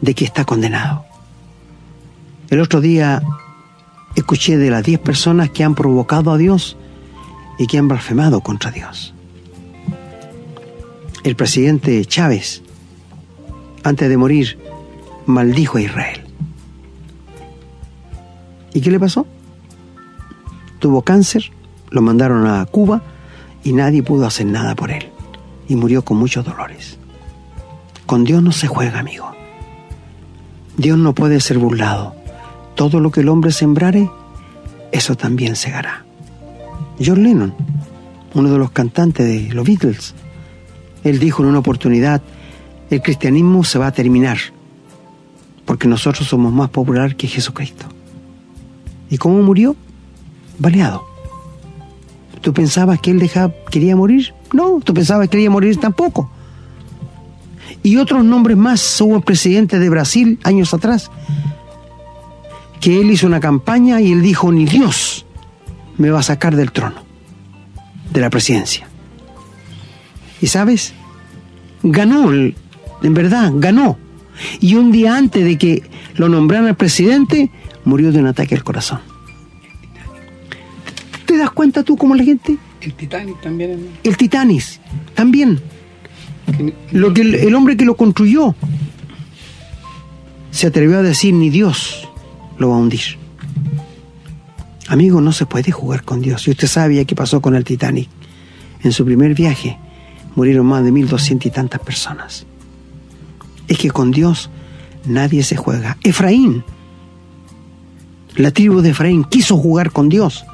[0.00, 1.04] de que está condenado.
[2.50, 3.22] El otro día
[4.14, 6.76] escuché de las diez personas que han provocado a Dios
[7.58, 9.14] y que han blasfemado contra Dios.
[11.22, 12.62] El presidente Chávez,
[13.84, 14.58] antes de morir,
[15.26, 16.22] maldijo a Israel.
[18.72, 19.26] ¿Y qué le pasó?
[20.78, 21.50] Tuvo cáncer,
[21.90, 23.02] lo mandaron a Cuba
[23.62, 25.08] y nadie pudo hacer nada por él.
[25.68, 26.98] Y murió con muchos dolores.
[28.06, 29.30] Con Dios no se juega, amigo.
[30.76, 32.19] Dios no puede ser burlado.
[32.81, 34.09] Todo lo que el hombre sembrare,
[34.91, 36.07] eso también segará.
[36.99, 37.55] John Lennon,
[38.33, 40.14] uno de los cantantes de los Beatles,
[41.05, 42.22] él dijo en una oportunidad,
[42.89, 44.39] el cristianismo se va a terminar,
[45.66, 47.85] porque nosotros somos más popular que Jesucristo.
[49.11, 49.76] ¿Y cómo murió?
[50.59, 51.05] Baleado.
[52.41, 53.31] ¿Tú pensabas que él
[53.70, 54.33] quería morir?
[54.55, 56.31] No, tú pensabas que quería morir tampoco.
[57.83, 61.11] Y otros nombres más, hubo presidente de Brasil años atrás,
[62.81, 65.26] que él hizo una campaña y él dijo, ni Dios
[65.99, 67.03] me va a sacar del trono,
[68.12, 68.89] de la presidencia.
[70.41, 70.95] Y sabes,
[71.83, 72.55] ganó, en
[73.03, 73.99] verdad, ganó.
[74.61, 75.83] Y un día antes de que
[76.14, 77.51] lo nombraran presidente,
[77.85, 79.01] murió de un ataque al corazón.
[81.26, 82.57] ¿Te das cuenta tú cómo la gente?
[82.81, 83.89] El Titanic también.
[84.03, 84.64] El Titanic,
[85.14, 85.61] también.
[86.91, 88.55] Lo que el, hombre que lo construyó
[90.51, 92.09] se atrevió a decir ni Dios
[92.61, 93.18] lo va a hundir.
[94.86, 96.46] Amigo, no se puede jugar con Dios.
[96.46, 98.08] Y usted sabe qué pasó con el Titanic.
[98.82, 99.78] En su primer viaje
[100.36, 102.46] murieron más de mil doscientas y tantas personas.
[103.66, 104.50] Es que con Dios
[105.06, 105.96] nadie se juega.
[106.02, 106.64] Efraín,
[108.36, 110.44] la tribu de Efraín quiso jugar con Dios,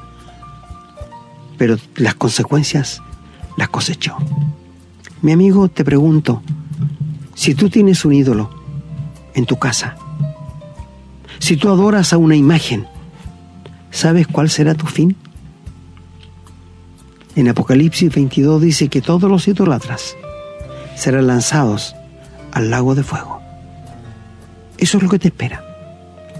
[1.57, 3.01] pero las consecuencias
[3.57, 4.17] las cosechó.
[5.21, 6.41] Mi amigo, te pregunto,
[7.33, 8.49] si tú tienes un ídolo
[9.33, 9.97] en tu casa,
[11.47, 12.85] si tú adoras a una imagen,
[13.89, 15.15] ¿sabes cuál será tu fin?
[17.37, 20.17] En Apocalipsis 22 dice que todos los idólatras
[20.97, 21.95] serán lanzados
[22.51, 23.39] al lago de fuego.
[24.77, 25.63] Eso es lo que te espera.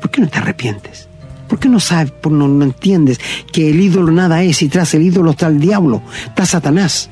[0.02, 1.08] ¿Por qué no te arrepientes?
[1.48, 3.18] ¿Por qué no sabes, no, no entiendes
[3.54, 7.10] que el ídolo nada es y tras el ídolo está el diablo, está Satanás?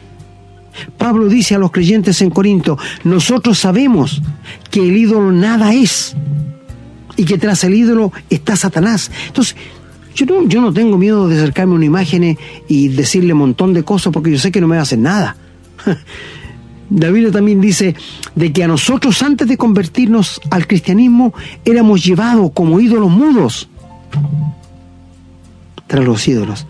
[0.97, 4.21] Pablo dice a los creyentes en Corinto, nosotros sabemos
[4.69, 6.13] que el ídolo nada es
[7.17, 9.11] y que tras el ídolo está Satanás.
[9.27, 9.55] Entonces,
[10.15, 12.37] yo no, yo no tengo miedo de acercarme a una imagen
[12.67, 14.99] y decirle un montón de cosas porque yo sé que no me va a hacer
[14.99, 15.35] nada.
[16.89, 17.95] David también dice
[18.35, 21.33] de que a nosotros antes de convertirnos al cristianismo
[21.65, 23.67] éramos llevados como ídolos mudos
[25.87, 26.65] tras los ídolos.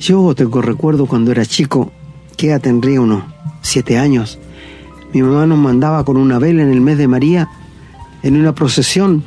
[0.00, 1.92] Yo tengo recuerdo cuando era chico,
[2.36, 3.22] que ya tendría unos
[3.60, 4.38] siete años,
[5.12, 7.48] mi mamá nos mandaba con una vela en el mes de María
[8.22, 9.22] en una procesión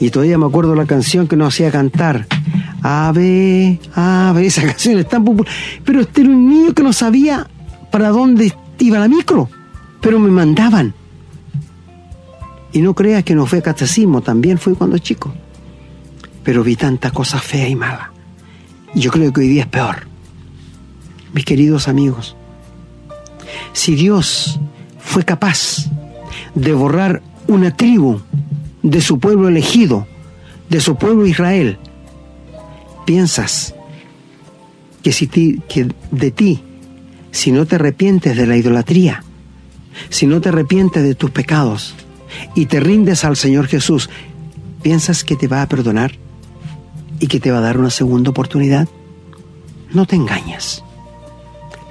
[0.00, 2.26] y todavía me acuerdo la canción que nos hacía cantar.
[2.82, 5.52] Ave, ave, esa canción es tan popular.
[5.84, 7.46] Pero este era un niño que no sabía
[7.90, 9.48] para dónde iba la micro,
[10.00, 10.94] pero me mandaban.
[12.72, 15.32] Y no creas que no fue catecismo, también fui cuando chico.
[16.42, 18.08] Pero vi tantas cosas feas y malas.
[18.94, 20.06] Yo creo que hoy día es peor.
[21.32, 22.36] Mis queridos amigos,
[23.72, 24.60] si Dios
[24.98, 25.86] fue capaz
[26.54, 28.20] de borrar una tribu
[28.82, 30.06] de su pueblo elegido,
[30.68, 31.78] de su pueblo Israel,
[33.04, 33.74] piensas
[35.02, 36.62] que, si que de ti,
[37.30, 39.22] si no te arrepientes de la idolatría,
[40.08, 41.94] si no te arrepientes de tus pecados
[42.54, 44.10] y te rindes al Señor Jesús,
[44.82, 46.12] ¿piensas que te va a perdonar
[47.20, 48.88] y que te va a dar una segunda oportunidad?
[49.92, 50.82] No te engañes.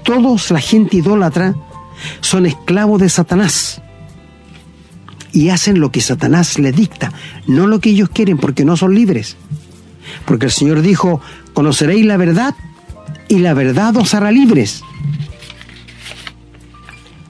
[0.04, 1.56] Todos la gente idólatra
[2.20, 3.82] son esclavos de Satanás
[5.34, 7.12] y hacen lo que Satanás les dicta,
[7.48, 9.36] no lo que ellos quieren porque no son libres.
[10.26, 11.20] Porque el Señor dijo,
[11.54, 12.56] conoceréis la verdad
[13.28, 14.84] y la verdad os hará libres.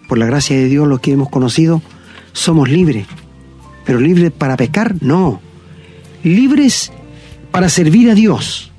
[0.07, 1.81] Por la gracia de Dios, lo que hemos conocido,
[2.33, 3.07] somos libres.
[3.85, 5.39] Pero libres para pecar, no.
[6.23, 6.91] Libres
[7.51, 8.71] para servir a Dios.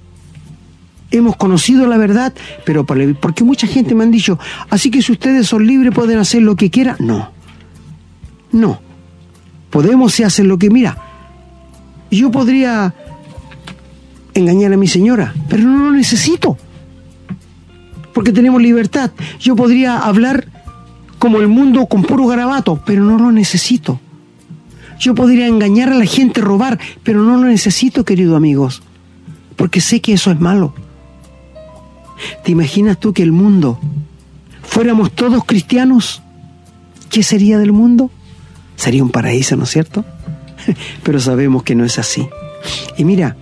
[1.11, 2.35] Hemos conocido la verdad,
[2.67, 6.19] pero para, porque mucha gente me han dicho, así que si ustedes son libres pueden
[6.19, 6.97] hacer lo que quieran.
[6.99, 7.31] No.
[8.53, 8.94] No
[9.75, 10.97] podemos hacer lo que, mira,
[12.09, 12.95] yo podría
[14.33, 16.57] engañar a mi señora, pero no lo necesito,
[18.13, 19.11] porque tenemos libertad.
[19.41, 20.47] Yo podría hablar
[21.19, 23.99] como el mundo con puro garabato, pero no lo necesito.
[25.01, 28.81] Yo podría engañar a la gente, robar, pero no lo necesito, queridos amigos,
[29.57, 30.73] porque sé que eso es malo.
[32.45, 33.81] ¿Te imaginas tú que el mundo
[34.63, 36.23] fuéramos todos cristianos?
[37.11, 38.13] ¿Qué sería del mundo?
[38.77, 40.05] Sería un paraíso, ¿no es cierto?
[41.03, 42.27] Pero sabemos que no es así.
[42.97, 43.37] Y mira,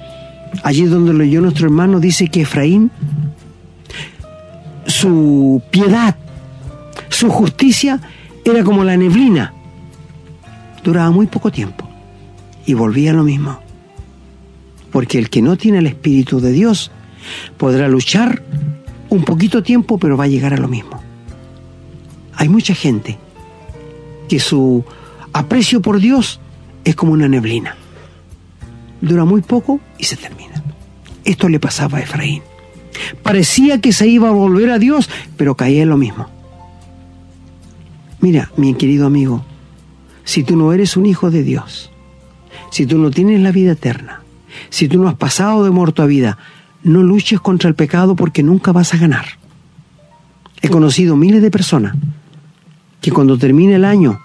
[0.62, 2.91] allí donde lo leyó nuestro hermano dice que Efraín,
[4.87, 6.16] su piedad,
[7.09, 8.01] su justicia
[8.45, 9.55] era como la neblina.
[10.83, 11.89] Duraba muy poco tiempo
[12.66, 13.61] y volvía a lo mismo.
[14.91, 16.91] Porque el que no tiene el Espíritu de Dios
[17.57, 18.43] podrá luchar
[19.09, 21.01] un poquito tiempo, pero va a llegar a lo mismo.
[22.35, 23.18] Hay mucha gente
[24.28, 24.85] que su
[25.33, 26.41] aprecio por Dios
[26.85, 27.76] es como una neblina.
[29.01, 30.62] Dura muy poco y se termina.
[31.24, 32.43] Esto le pasaba a Efraín.
[33.22, 36.28] Parecía que se iba a volver a Dios, pero caía en lo mismo.
[38.20, 39.45] Mira, mi querido amigo,
[40.24, 41.91] si tú no eres un hijo de Dios,
[42.70, 44.22] si tú no tienes la vida eterna,
[44.70, 46.39] si tú no has pasado de muerto a vida,
[46.85, 49.24] no luches contra el pecado porque nunca vas a ganar.
[50.61, 51.97] He conocido miles de personas
[53.01, 54.20] que cuando termine el año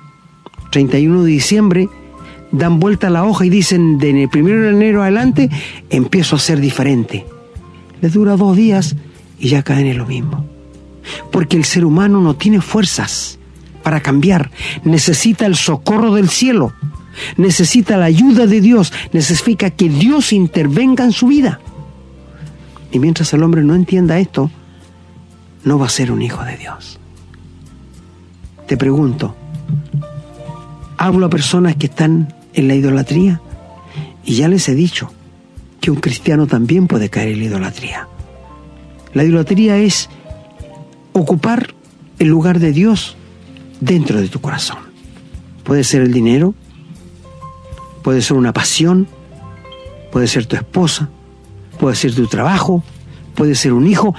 [0.77, 1.89] 31 de diciembre,
[2.51, 5.49] dan vuelta la hoja y dicen, de el primero de enero adelante,
[5.89, 7.25] empiezo a ser diferente.
[7.99, 8.95] Les dura dos días
[9.39, 10.45] y ya caen en lo mismo.
[11.31, 13.39] Porque el ser humano no tiene fuerzas
[13.81, 14.51] para cambiar,
[14.83, 16.73] necesita el socorro del cielo,
[17.37, 21.59] necesita la ayuda de Dios, necesita que Dios intervenga en su vida.
[22.91, 24.51] Y mientras el hombre no entienda esto,
[25.63, 26.99] no va a ser un hijo de Dios.
[28.67, 29.35] Te pregunto,
[30.97, 33.41] hablo a personas que están en la idolatría
[34.23, 35.11] y ya les he dicho
[35.79, 38.07] que un cristiano también puede caer en la idolatría.
[39.13, 40.09] La idolatría es
[41.13, 41.73] ocupar
[42.19, 43.15] el lugar de Dios
[43.79, 44.79] dentro de tu corazón.
[45.63, 46.55] Puede ser el dinero,
[48.03, 49.07] puede ser una pasión,
[50.11, 51.09] puede ser tu esposa,
[51.79, 52.83] puede ser tu trabajo,
[53.35, 54.15] puede ser un hijo.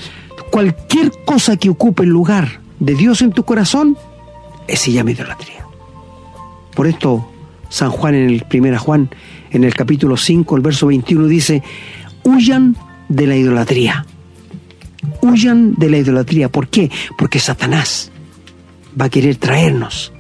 [0.51, 3.97] Cualquier cosa que ocupe el lugar de Dios en tu corazón,
[4.67, 5.68] es se llama idolatría.
[6.79, 7.29] Por esto
[7.71, 9.11] San Juan en el 1 Juan,
[9.51, 11.61] en el capítulo 5, el verso 21 dice,
[12.23, 12.77] huyan
[13.09, 14.07] de la idolatría.
[15.21, 16.49] Huyan de la idolatría.
[16.51, 16.89] ¿Por qué?
[17.19, 18.13] Porque Satanás
[18.99, 20.13] va a querer traernos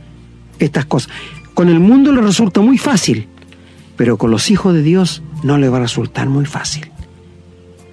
[0.59, 1.13] estas cosas.
[1.55, 3.29] Con el mundo le resulta muy fácil,
[3.97, 6.91] pero con los hijos de Dios no le va a resultar muy fácil.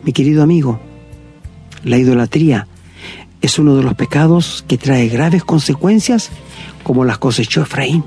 [0.02, 0.80] Mi querido amigo,
[1.84, 2.66] la idolatría
[3.44, 6.32] es uno de los pecados que trae graves consecuencias
[6.82, 8.04] como las cosechó Efraín.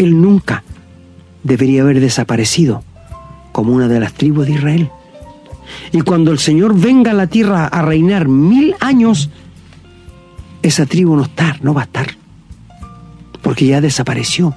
[0.00, 0.64] Él nunca
[1.42, 2.82] debería haber desaparecido
[3.52, 4.90] como una de las tribus de Israel.
[5.92, 9.28] Y cuando el Señor venga a la tierra a reinar mil años,
[10.62, 12.16] esa tribu no está, no va a estar,
[13.42, 14.54] porque ya desapareció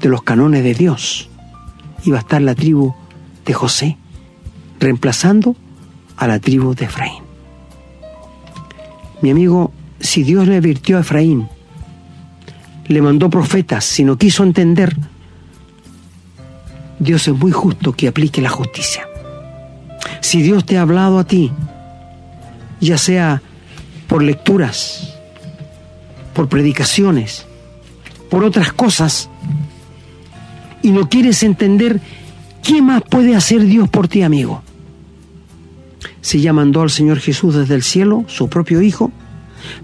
[0.00, 1.28] de los canones de Dios.
[2.02, 2.94] Y va a estar la tribu
[3.44, 3.98] de José,
[4.80, 5.56] reemplazando
[6.16, 7.22] a la tribu de Efraín.
[9.20, 11.48] Mi amigo, si Dios le advirtió a Efraín,
[12.86, 14.96] le mandó profetas, si no quiso entender,
[16.98, 19.08] Dios es muy justo que aplique la justicia.
[20.20, 21.50] Si Dios te ha hablado a ti,
[22.80, 23.42] ya sea
[24.08, 25.14] por lecturas,
[26.34, 27.46] por predicaciones,
[28.30, 29.28] por otras cosas,
[30.82, 32.00] y no quieres entender,
[32.62, 34.62] ¿qué más puede hacer Dios por ti, amigo?
[36.20, 39.12] Si ya mandó al Señor Jesús desde el cielo, su propio Hijo,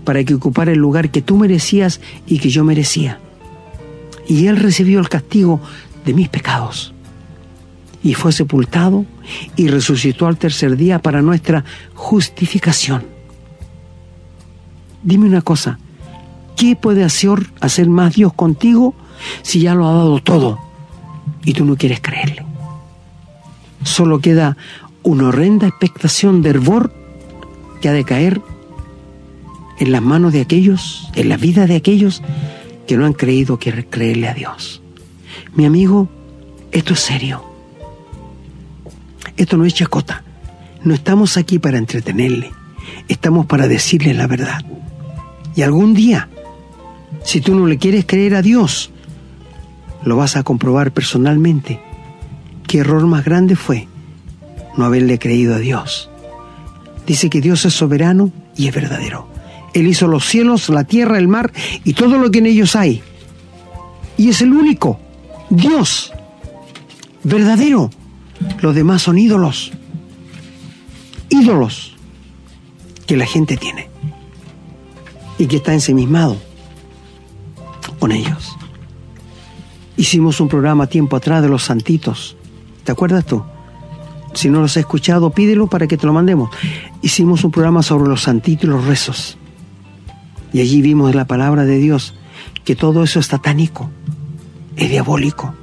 [0.04, 3.20] para que ocupara el lugar que tú merecías y que yo merecía.
[4.26, 5.60] Y Él recibió el castigo
[6.04, 6.94] de mis pecados
[8.02, 9.04] y fue sepultado
[9.56, 11.64] y resucitó al tercer día para nuestra
[11.94, 13.04] justificación.
[15.02, 15.78] Dime una cosa,
[16.56, 18.94] ¿qué puede hacer, hacer más Dios contigo
[19.42, 20.58] si ya lo ha dado todo
[21.44, 22.44] y tú no quieres creerle?
[23.84, 24.56] Solo queda
[25.02, 26.92] una horrenda expectación de hervor
[27.80, 28.40] que ha de caer
[29.78, 32.22] en las manos de aquellos, en la vida de aquellos
[32.86, 34.82] que no han creído creerle a Dios.
[35.54, 36.08] Mi amigo,
[36.72, 37.44] esto es serio.
[39.36, 40.24] Esto no es chacota.
[40.82, 42.50] No estamos aquí para entretenerle.
[43.08, 44.64] Estamos para decirle la verdad.
[45.54, 46.28] Y algún día,
[47.24, 48.90] si tú no le quieres creer a Dios,
[50.04, 51.80] lo vas a comprobar personalmente.
[52.66, 53.88] ¿Qué error más grande fue
[54.76, 56.10] no haberle creído a Dios?
[57.06, 59.28] Dice que Dios es soberano y es verdadero.
[59.78, 61.52] Él hizo los cielos, la tierra, el mar
[61.84, 63.02] y todo lo que en ellos hay.
[64.16, 64.98] Y es el único,
[65.50, 66.12] Dios,
[67.22, 67.90] verdadero.
[68.60, 69.72] Los demás son ídolos.
[71.28, 71.94] Ídolos
[73.06, 73.88] que la gente tiene
[75.38, 76.36] y que está ensimismado
[77.98, 78.56] con ellos.
[79.96, 82.36] Hicimos un programa tiempo atrás de los santitos.
[82.84, 83.42] ¿Te acuerdas tú?
[84.34, 86.50] Si no los has escuchado, pídelo para que te lo mandemos.
[87.02, 89.38] Hicimos un programa sobre los santitos y los rezos.
[90.52, 92.14] Y allí vimos la palabra de Dios
[92.64, 93.90] que todo eso es satánico,
[94.76, 95.54] es diabólico.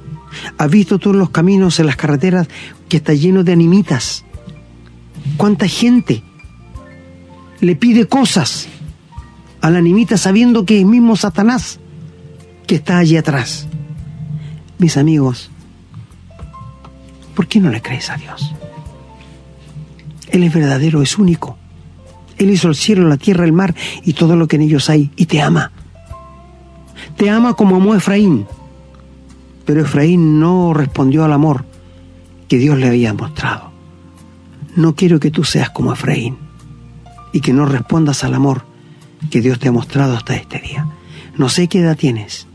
[0.58, 2.48] ¿Has visto tú los caminos, en las carreteras,
[2.88, 4.24] que está lleno de animitas?
[5.36, 6.22] ¿Cuánta gente
[7.60, 8.68] le pide cosas
[9.60, 11.78] a la animita sabiendo que es mismo Satanás
[12.66, 13.66] que está allí atrás?
[14.78, 15.50] Mis amigos,
[17.34, 18.52] ¿por qué no le crees a Dios?
[20.28, 21.56] Él es verdadero, es único.
[22.38, 23.74] Él hizo el cielo, la tierra, el mar
[24.04, 25.72] y todo lo que en ellos hay y te ama.
[27.16, 28.46] Te ama como amó Efraín.
[29.64, 31.64] Pero Efraín no respondió al amor
[32.48, 33.70] que Dios le había mostrado.
[34.76, 36.36] No quiero que tú seas como Efraín
[37.32, 38.64] y que no respondas al amor
[39.30, 40.86] que Dios te ha mostrado hasta este día.
[41.36, 42.46] No sé qué edad tienes.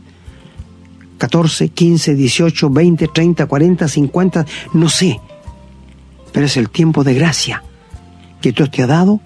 [1.18, 5.20] 14, 15, 18, 20, 30, 40, 50, no sé.
[6.32, 7.62] Pero es el tiempo de gracia
[8.40, 9.20] que Dios te ha dado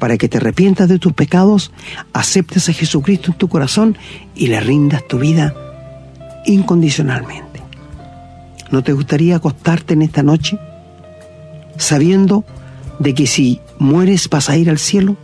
[0.00, 1.70] para que te arrepientas de tus pecados,
[2.12, 3.96] aceptes a Jesucristo en tu corazón
[4.34, 5.54] y le rindas tu vida
[6.46, 7.62] incondicionalmente.
[8.72, 10.58] ¿No te gustaría acostarte en esta noche
[11.76, 12.44] sabiendo
[12.98, 15.16] de que si mueres vas a ir al cielo?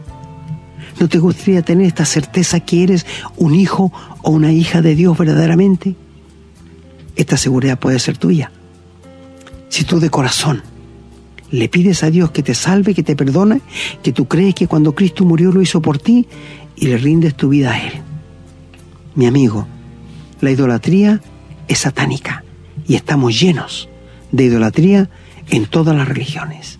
[1.00, 3.06] ¿No te gustaría tener esta certeza que eres
[3.36, 5.96] un hijo o una hija de Dios verdaderamente?
[7.16, 8.52] Esta seguridad puede ser tuya.
[9.70, 10.62] Si tú de corazón
[11.51, 13.61] le pides a Dios que te salve, que te perdone,
[14.03, 16.26] que tú crees que cuando Cristo murió lo hizo por ti
[16.76, 17.92] y le rindes tu vida a Él.
[19.14, 19.66] Mi amigo,
[20.40, 21.20] la idolatría
[21.68, 22.44] es satánica
[22.86, 23.88] y estamos llenos
[24.32, 25.09] de idolatría
[25.49, 26.78] en todas las religiones.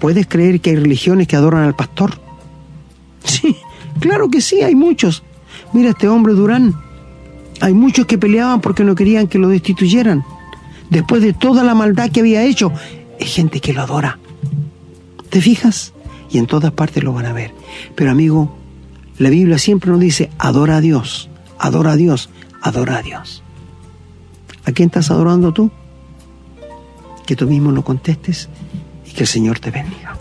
[0.00, 2.20] ¿Puedes creer que hay religiones que adoran al pastor?
[3.24, 3.56] Sí,
[4.00, 5.22] claro que sí, hay muchos.
[5.72, 6.74] Mira este hombre Durán.
[7.60, 10.24] Hay muchos que peleaban porque no querían que lo destituyeran.
[10.90, 12.72] Después de toda la maldad que había hecho,
[13.22, 14.18] hay gente que lo adora.
[15.30, 15.92] ¿Te fijas?
[16.28, 17.54] Y en todas partes lo van a ver.
[17.94, 18.52] Pero amigo,
[19.18, 23.44] la Biblia siempre nos dice, adora a Dios, adora a Dios, adora a Dios.
[24.64, 25.70] ¿A quién estás adorando tú?
[27.24, 28.48] Que tú mismo no contestes
[29.06, 30.18] y que el Señor te bendiga.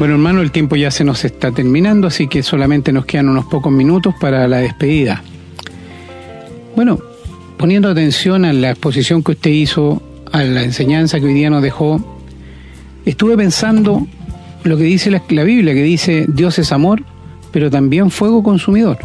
[0.00, 3.44] Bueno, hermano, el tiempo ya se nos está terminando, así que solamente nos quedan unos
[3.44, 5.22] pocos minutos para la despedida.
[6.74, 6.98] Bueno,
[7.58, 11.62] poniendo atención a la exposición que usted hizo, a la enseñanza que hoy día nos
[11.62, 12.02] dejó,
[13.04, 14.06] estuve pensando
[14.64, 17.02] lo que dice la, Biblia, que dice Dios es amor,
[17.52, 18.96] pero también fuego consumidor.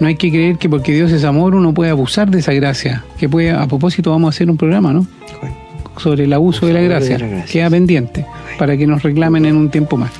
[0.00, 3.06] No hay que creer que porque Dios es amor uno puede abusar de esa gracia,
[3.16, 5.06] que puede, a propósito vamos a hacer un programa, ¿no?
[5.98, 7.18] Sobre el abuso de la gracia.
[7.18, 7.52] la gracia.
[7.52, 8.26] Queda pendiente
[8.58, 10.12] para que nos reclamen en un tiempo más.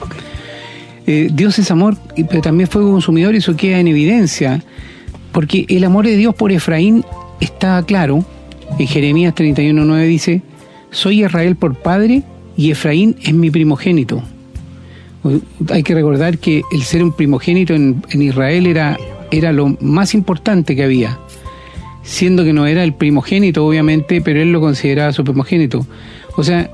[1.06, 1.96] Eh, Dios es amor,
[2.28, 4.62] pero también fuego consumidor, y eso queda en evidencia,
[5.32, 7.04] porque el amor de Dios por Efraín
[7.40, 8.24] está claro.
[8.78, 10.42] En Jeremías 31.9 dice,
[10.90, 12.22] soy Israel por padre
[12.56, 14.22] y Efraín es mi primogénito.
[15.70, 18.98] Hay que recordar que el ser un primogénito en, en Israel era,
[19.30, 21.18] era lo más importante que había
[22.02, 25.86] siendo que no era el primogénito, obviamente, pero él lo consideraba su primogénito.
[26.36, 26.70] O sea,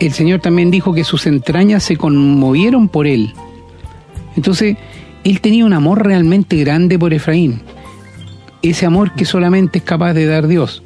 [0.00, 3.32] el Señor también dijo que sus entrañas se conmovieron por él.
[4.36, 4.76] Entonces,
[5.24, 7.60] él tenía un amor realmente grande por Efraín.
[8.62, 10.82] Ese amor que solamente es capaz de dar Dios.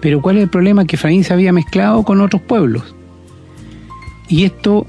[0.00, 0.84] Pero ¿cuál es el problema?
[0.84, 2.94] Que Efraín se había mezclado con otros pueblos.
[4.28, 4.86] Y esto,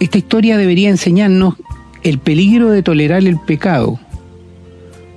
[0.00, 1.54] esta historia debería enseñarnos
[2.02, 3.98] el peligro de tolerar el pecado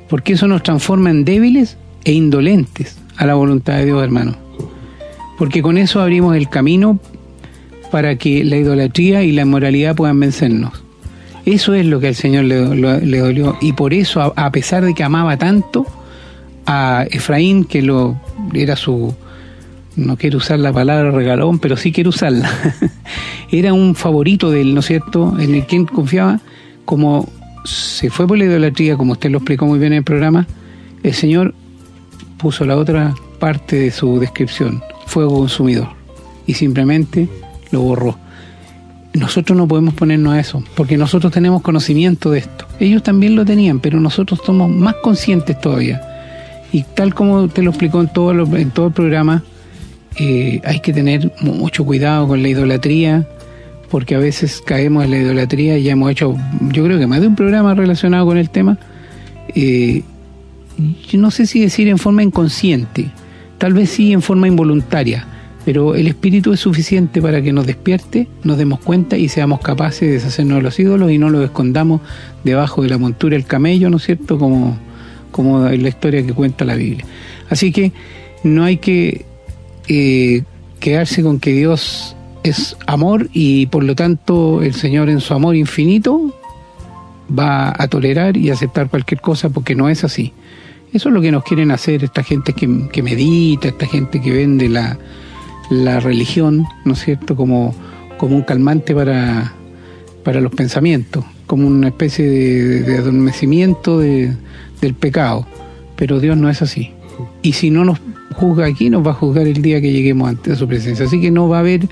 [0.09, 4.35] porque eso nos transforma en débiles e indolentes a la voluntad de Dios, hermano.
[5.37, 6.99] Porque con eso abrimos el camino
[7.91, 10.83] para que la idolatría y la inmoralidad puedan vencernos.
[11.45, 13.57] Eso es lo que al Señor le, dolió.
[13.61, 15.85] Y por eso, a, a pesar de que amaba tanto
[16.65, 18.19] a Efraín, que lo
[18.53, 19.13] era su,
[19.95, 22.49] no quiero usar la palabra regalón, pero sí quiero usarla.
[23.51, 26.39] era un favorito de él, ¿no es cierto?, en el quien confiaba,
[26.85, 27.27] como
[27.69, 30.47] se fue por la idolatría, como usted lo explicó muy bien en el programa,
[31.03, 31.53] el Señor
[32.37, 35.89] puso la otra parte de su descripción, fuego consumidor,
[36.47, 37.27] y simplemente
[37.71, 38.17] lo borró.
[39.13, 42.65] Nosotros no podemos ponernos a eso, porque nosotros tenemos conocimiento de esto.
[42.79, 46.01] Ellos también lo tenían, pero nosotros somos más conscientes todavía.
[46.71, 49.43] Y tal como te lo explicó en todo, lo- en todo el programa,
[50.17, 53.27] eh, hay que tener mucho cuidado con la idolatría,
[53.89, 56.35] porque a veces caemos en la idolatría y ya hemos hecho,
[56.71, 58.77] yo creo que más de un programa relacionado con el tema.
[59.55, 60.03] Eh,
[61.09, 63.09] yo no sé si decir en forma inconsciente,
[63.57, 65.25] tal vez sí en forma involuntaria,
[65.65, 70.01] pero el espíritu es suficiente para que nos despierte, nos demos cuenta y seamos capaces
[70.01, 72.01] de deshacernos de los ídolos y no los escondamos
[72.43, 74.37] debajo de la montura del camello, ¿no es cierto?
[74.37, 74.77] Como,
[75.31, 77.05] como la historia que cuenta la Biblia.
[77.49, 77.91] Así que
[78.43, 79.25] no hay que
[79.87, 80.43] eh,
[80.79, 85.55] quedarse con que Dios es amor y por lo tanto el Señor en su amor
[85.55, 86.33] infinito
[87.37, 90.33] va a tolerar y aceptar cualquier cosa porque no es así.
[90.93, 94.31] Eso es lo que nos quieren hacer esta gente que, que medita, esta gente que
[94.31, 94.97] vende la,
[95.69, 97.75] la religión, ¿no es cierto?, como,
[98.17, 99.53] como un calmante para,
[100.23, 104.33] para los pensamientos, como una especie de, de adormecimiento de-
[104.81, 105.45] del pecado.
[105.95, 106.91] Pero Dios no es así.
[107.43, 107.99] Y si no nos
[108.33, 111.05] juzga aquí, nos va a juzgar el día que lleguemos ante su presencia.
[111.05, 111.87] Así que no va a haber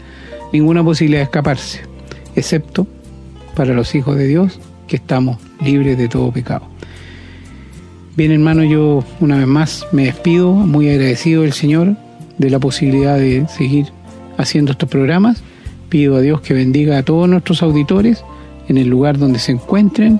[0.53, 1.81] ninguna posibilidad de escaparse,
[2.35, 2.87] excepto
[3.55, 6.63] para los hijos de Dios que estamos libres de todo pecado.
[8.15, 11.95] Bien hermano, yo una vez más me despido, muy agradecido del Señor
[12.37, 13.87] de la posibilidad de seguir
[14.37, 15.43] haciendo estos programas.
[15.89, 18.23] Pido a Dios que bendiga a todos nuestros auditores
[18.67, 20.19] en el lugar donde se encuentren,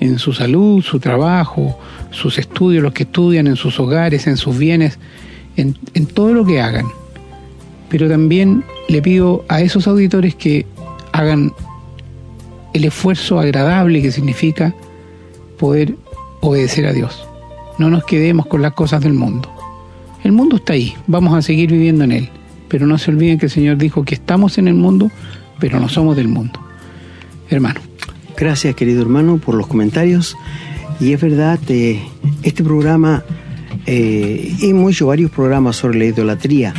[0.00, 1.78] en su salud, su trabajo,
[2.10, 4.98] sus estudios, los que estudian, en sus hogares, en sus bienes,
[5.56, 6.86] en, en todo lo que hagan.
[7.88, 10.66] Pero también le pido a esos auditores que
[11.12, 11.54] hagan
[12.74, 14.74] el esfuerzo agradable que significa
[15.58, 15.96] poder
[16.42, 17.26] obedecer a Dios.
[17.78, 19.50] No nos quedemos con las cosas del mundo.
[20.24, 22.28] El mundo está ahí, vamos a seguir viviendo en él,
[22.68, 25.10] pero no se olviden que el Señor dijo que estamos en el mundo,
[25.58, 26.60] pero no somos del mundo.
[27.48, 27.80] Hermano.
[28.36, 30.36] Gracias, querido hermano, por los comentarios.
[31.00, 31.98] Y es verdad, eh,
[32.42, 33.24] este programa,
[33.86, 36.74] eh, hemos hecho varios programas sobre la idolatría,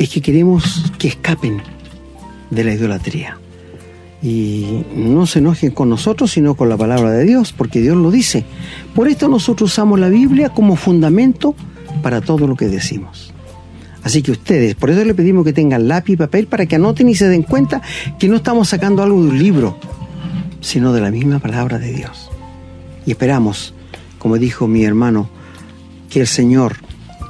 [0.00, 1.60] es que queremos que escapen
[2.48, 3.38] de la idolatría.
[4.22, 8.10] Y no se enojen con nosotros, sino con la palabra de Dios, porque Dios lo
[8.10, 8.44] dice.
[8.94, 11.54] Por esto nosotros usamos la Biblia como fundamento
[12.02, 13.34] para todo lo que decimos.
[14.02, 17.10] Así que ustedes, por eso le pedimos que tengan lápiz y papel para que anoten
[17.10, 17.82] y se den cuenta
[18.18, 19.78] que no estamos sacando algo de un libro,
[20.62, 22.30] sino de la misma palabra de Dios.
[23.04, 23.74] Y esperamos,
[24.18, 25.28] como dijo mi hermano,
[26.08, 26.76] que el Señor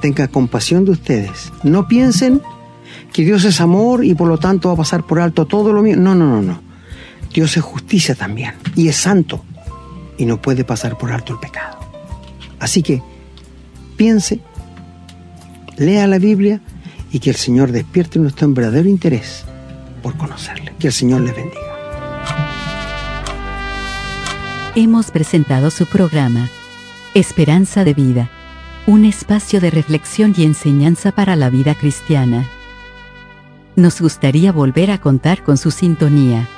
[0.01, 1.53] tenga compasión de ustedes.
[1.65, 2.41] No piensen
[3.13, 5.83] que Dios es amor y por lo tanto va a pasar por alto todo lo
[5.83, 5.97] mío.
[5.97, 6.61] No, no, no, no.
[7.33, 9.45] Dios es justicia también y es santo
[10.19, 11.79] y no puede pasar por alto el pecado.
[12.59, 13.03] Así que
[13.97, 14.41] piense,
[15.77, 16.61] lea la Biblia
[17.13, 19.45] y que el Señor despierte nuestro verdadero interés
[20.03, 20.75] por conocerle.
[20.79, 21.61] Que el Señor les bendiga.
[24.75, 26.49] Hemos presentado su programa,
[27.15, 28.31] Esperanza de Vida,
[28.87, 32.47] un espacio de reflexión y enseñanza para la vida cristiana.
[33.77, 36.49] Nos gustaría volver a contar con su sintonía.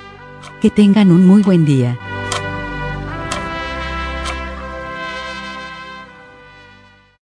[0.60, 1.98] Que tengan un muy buen día.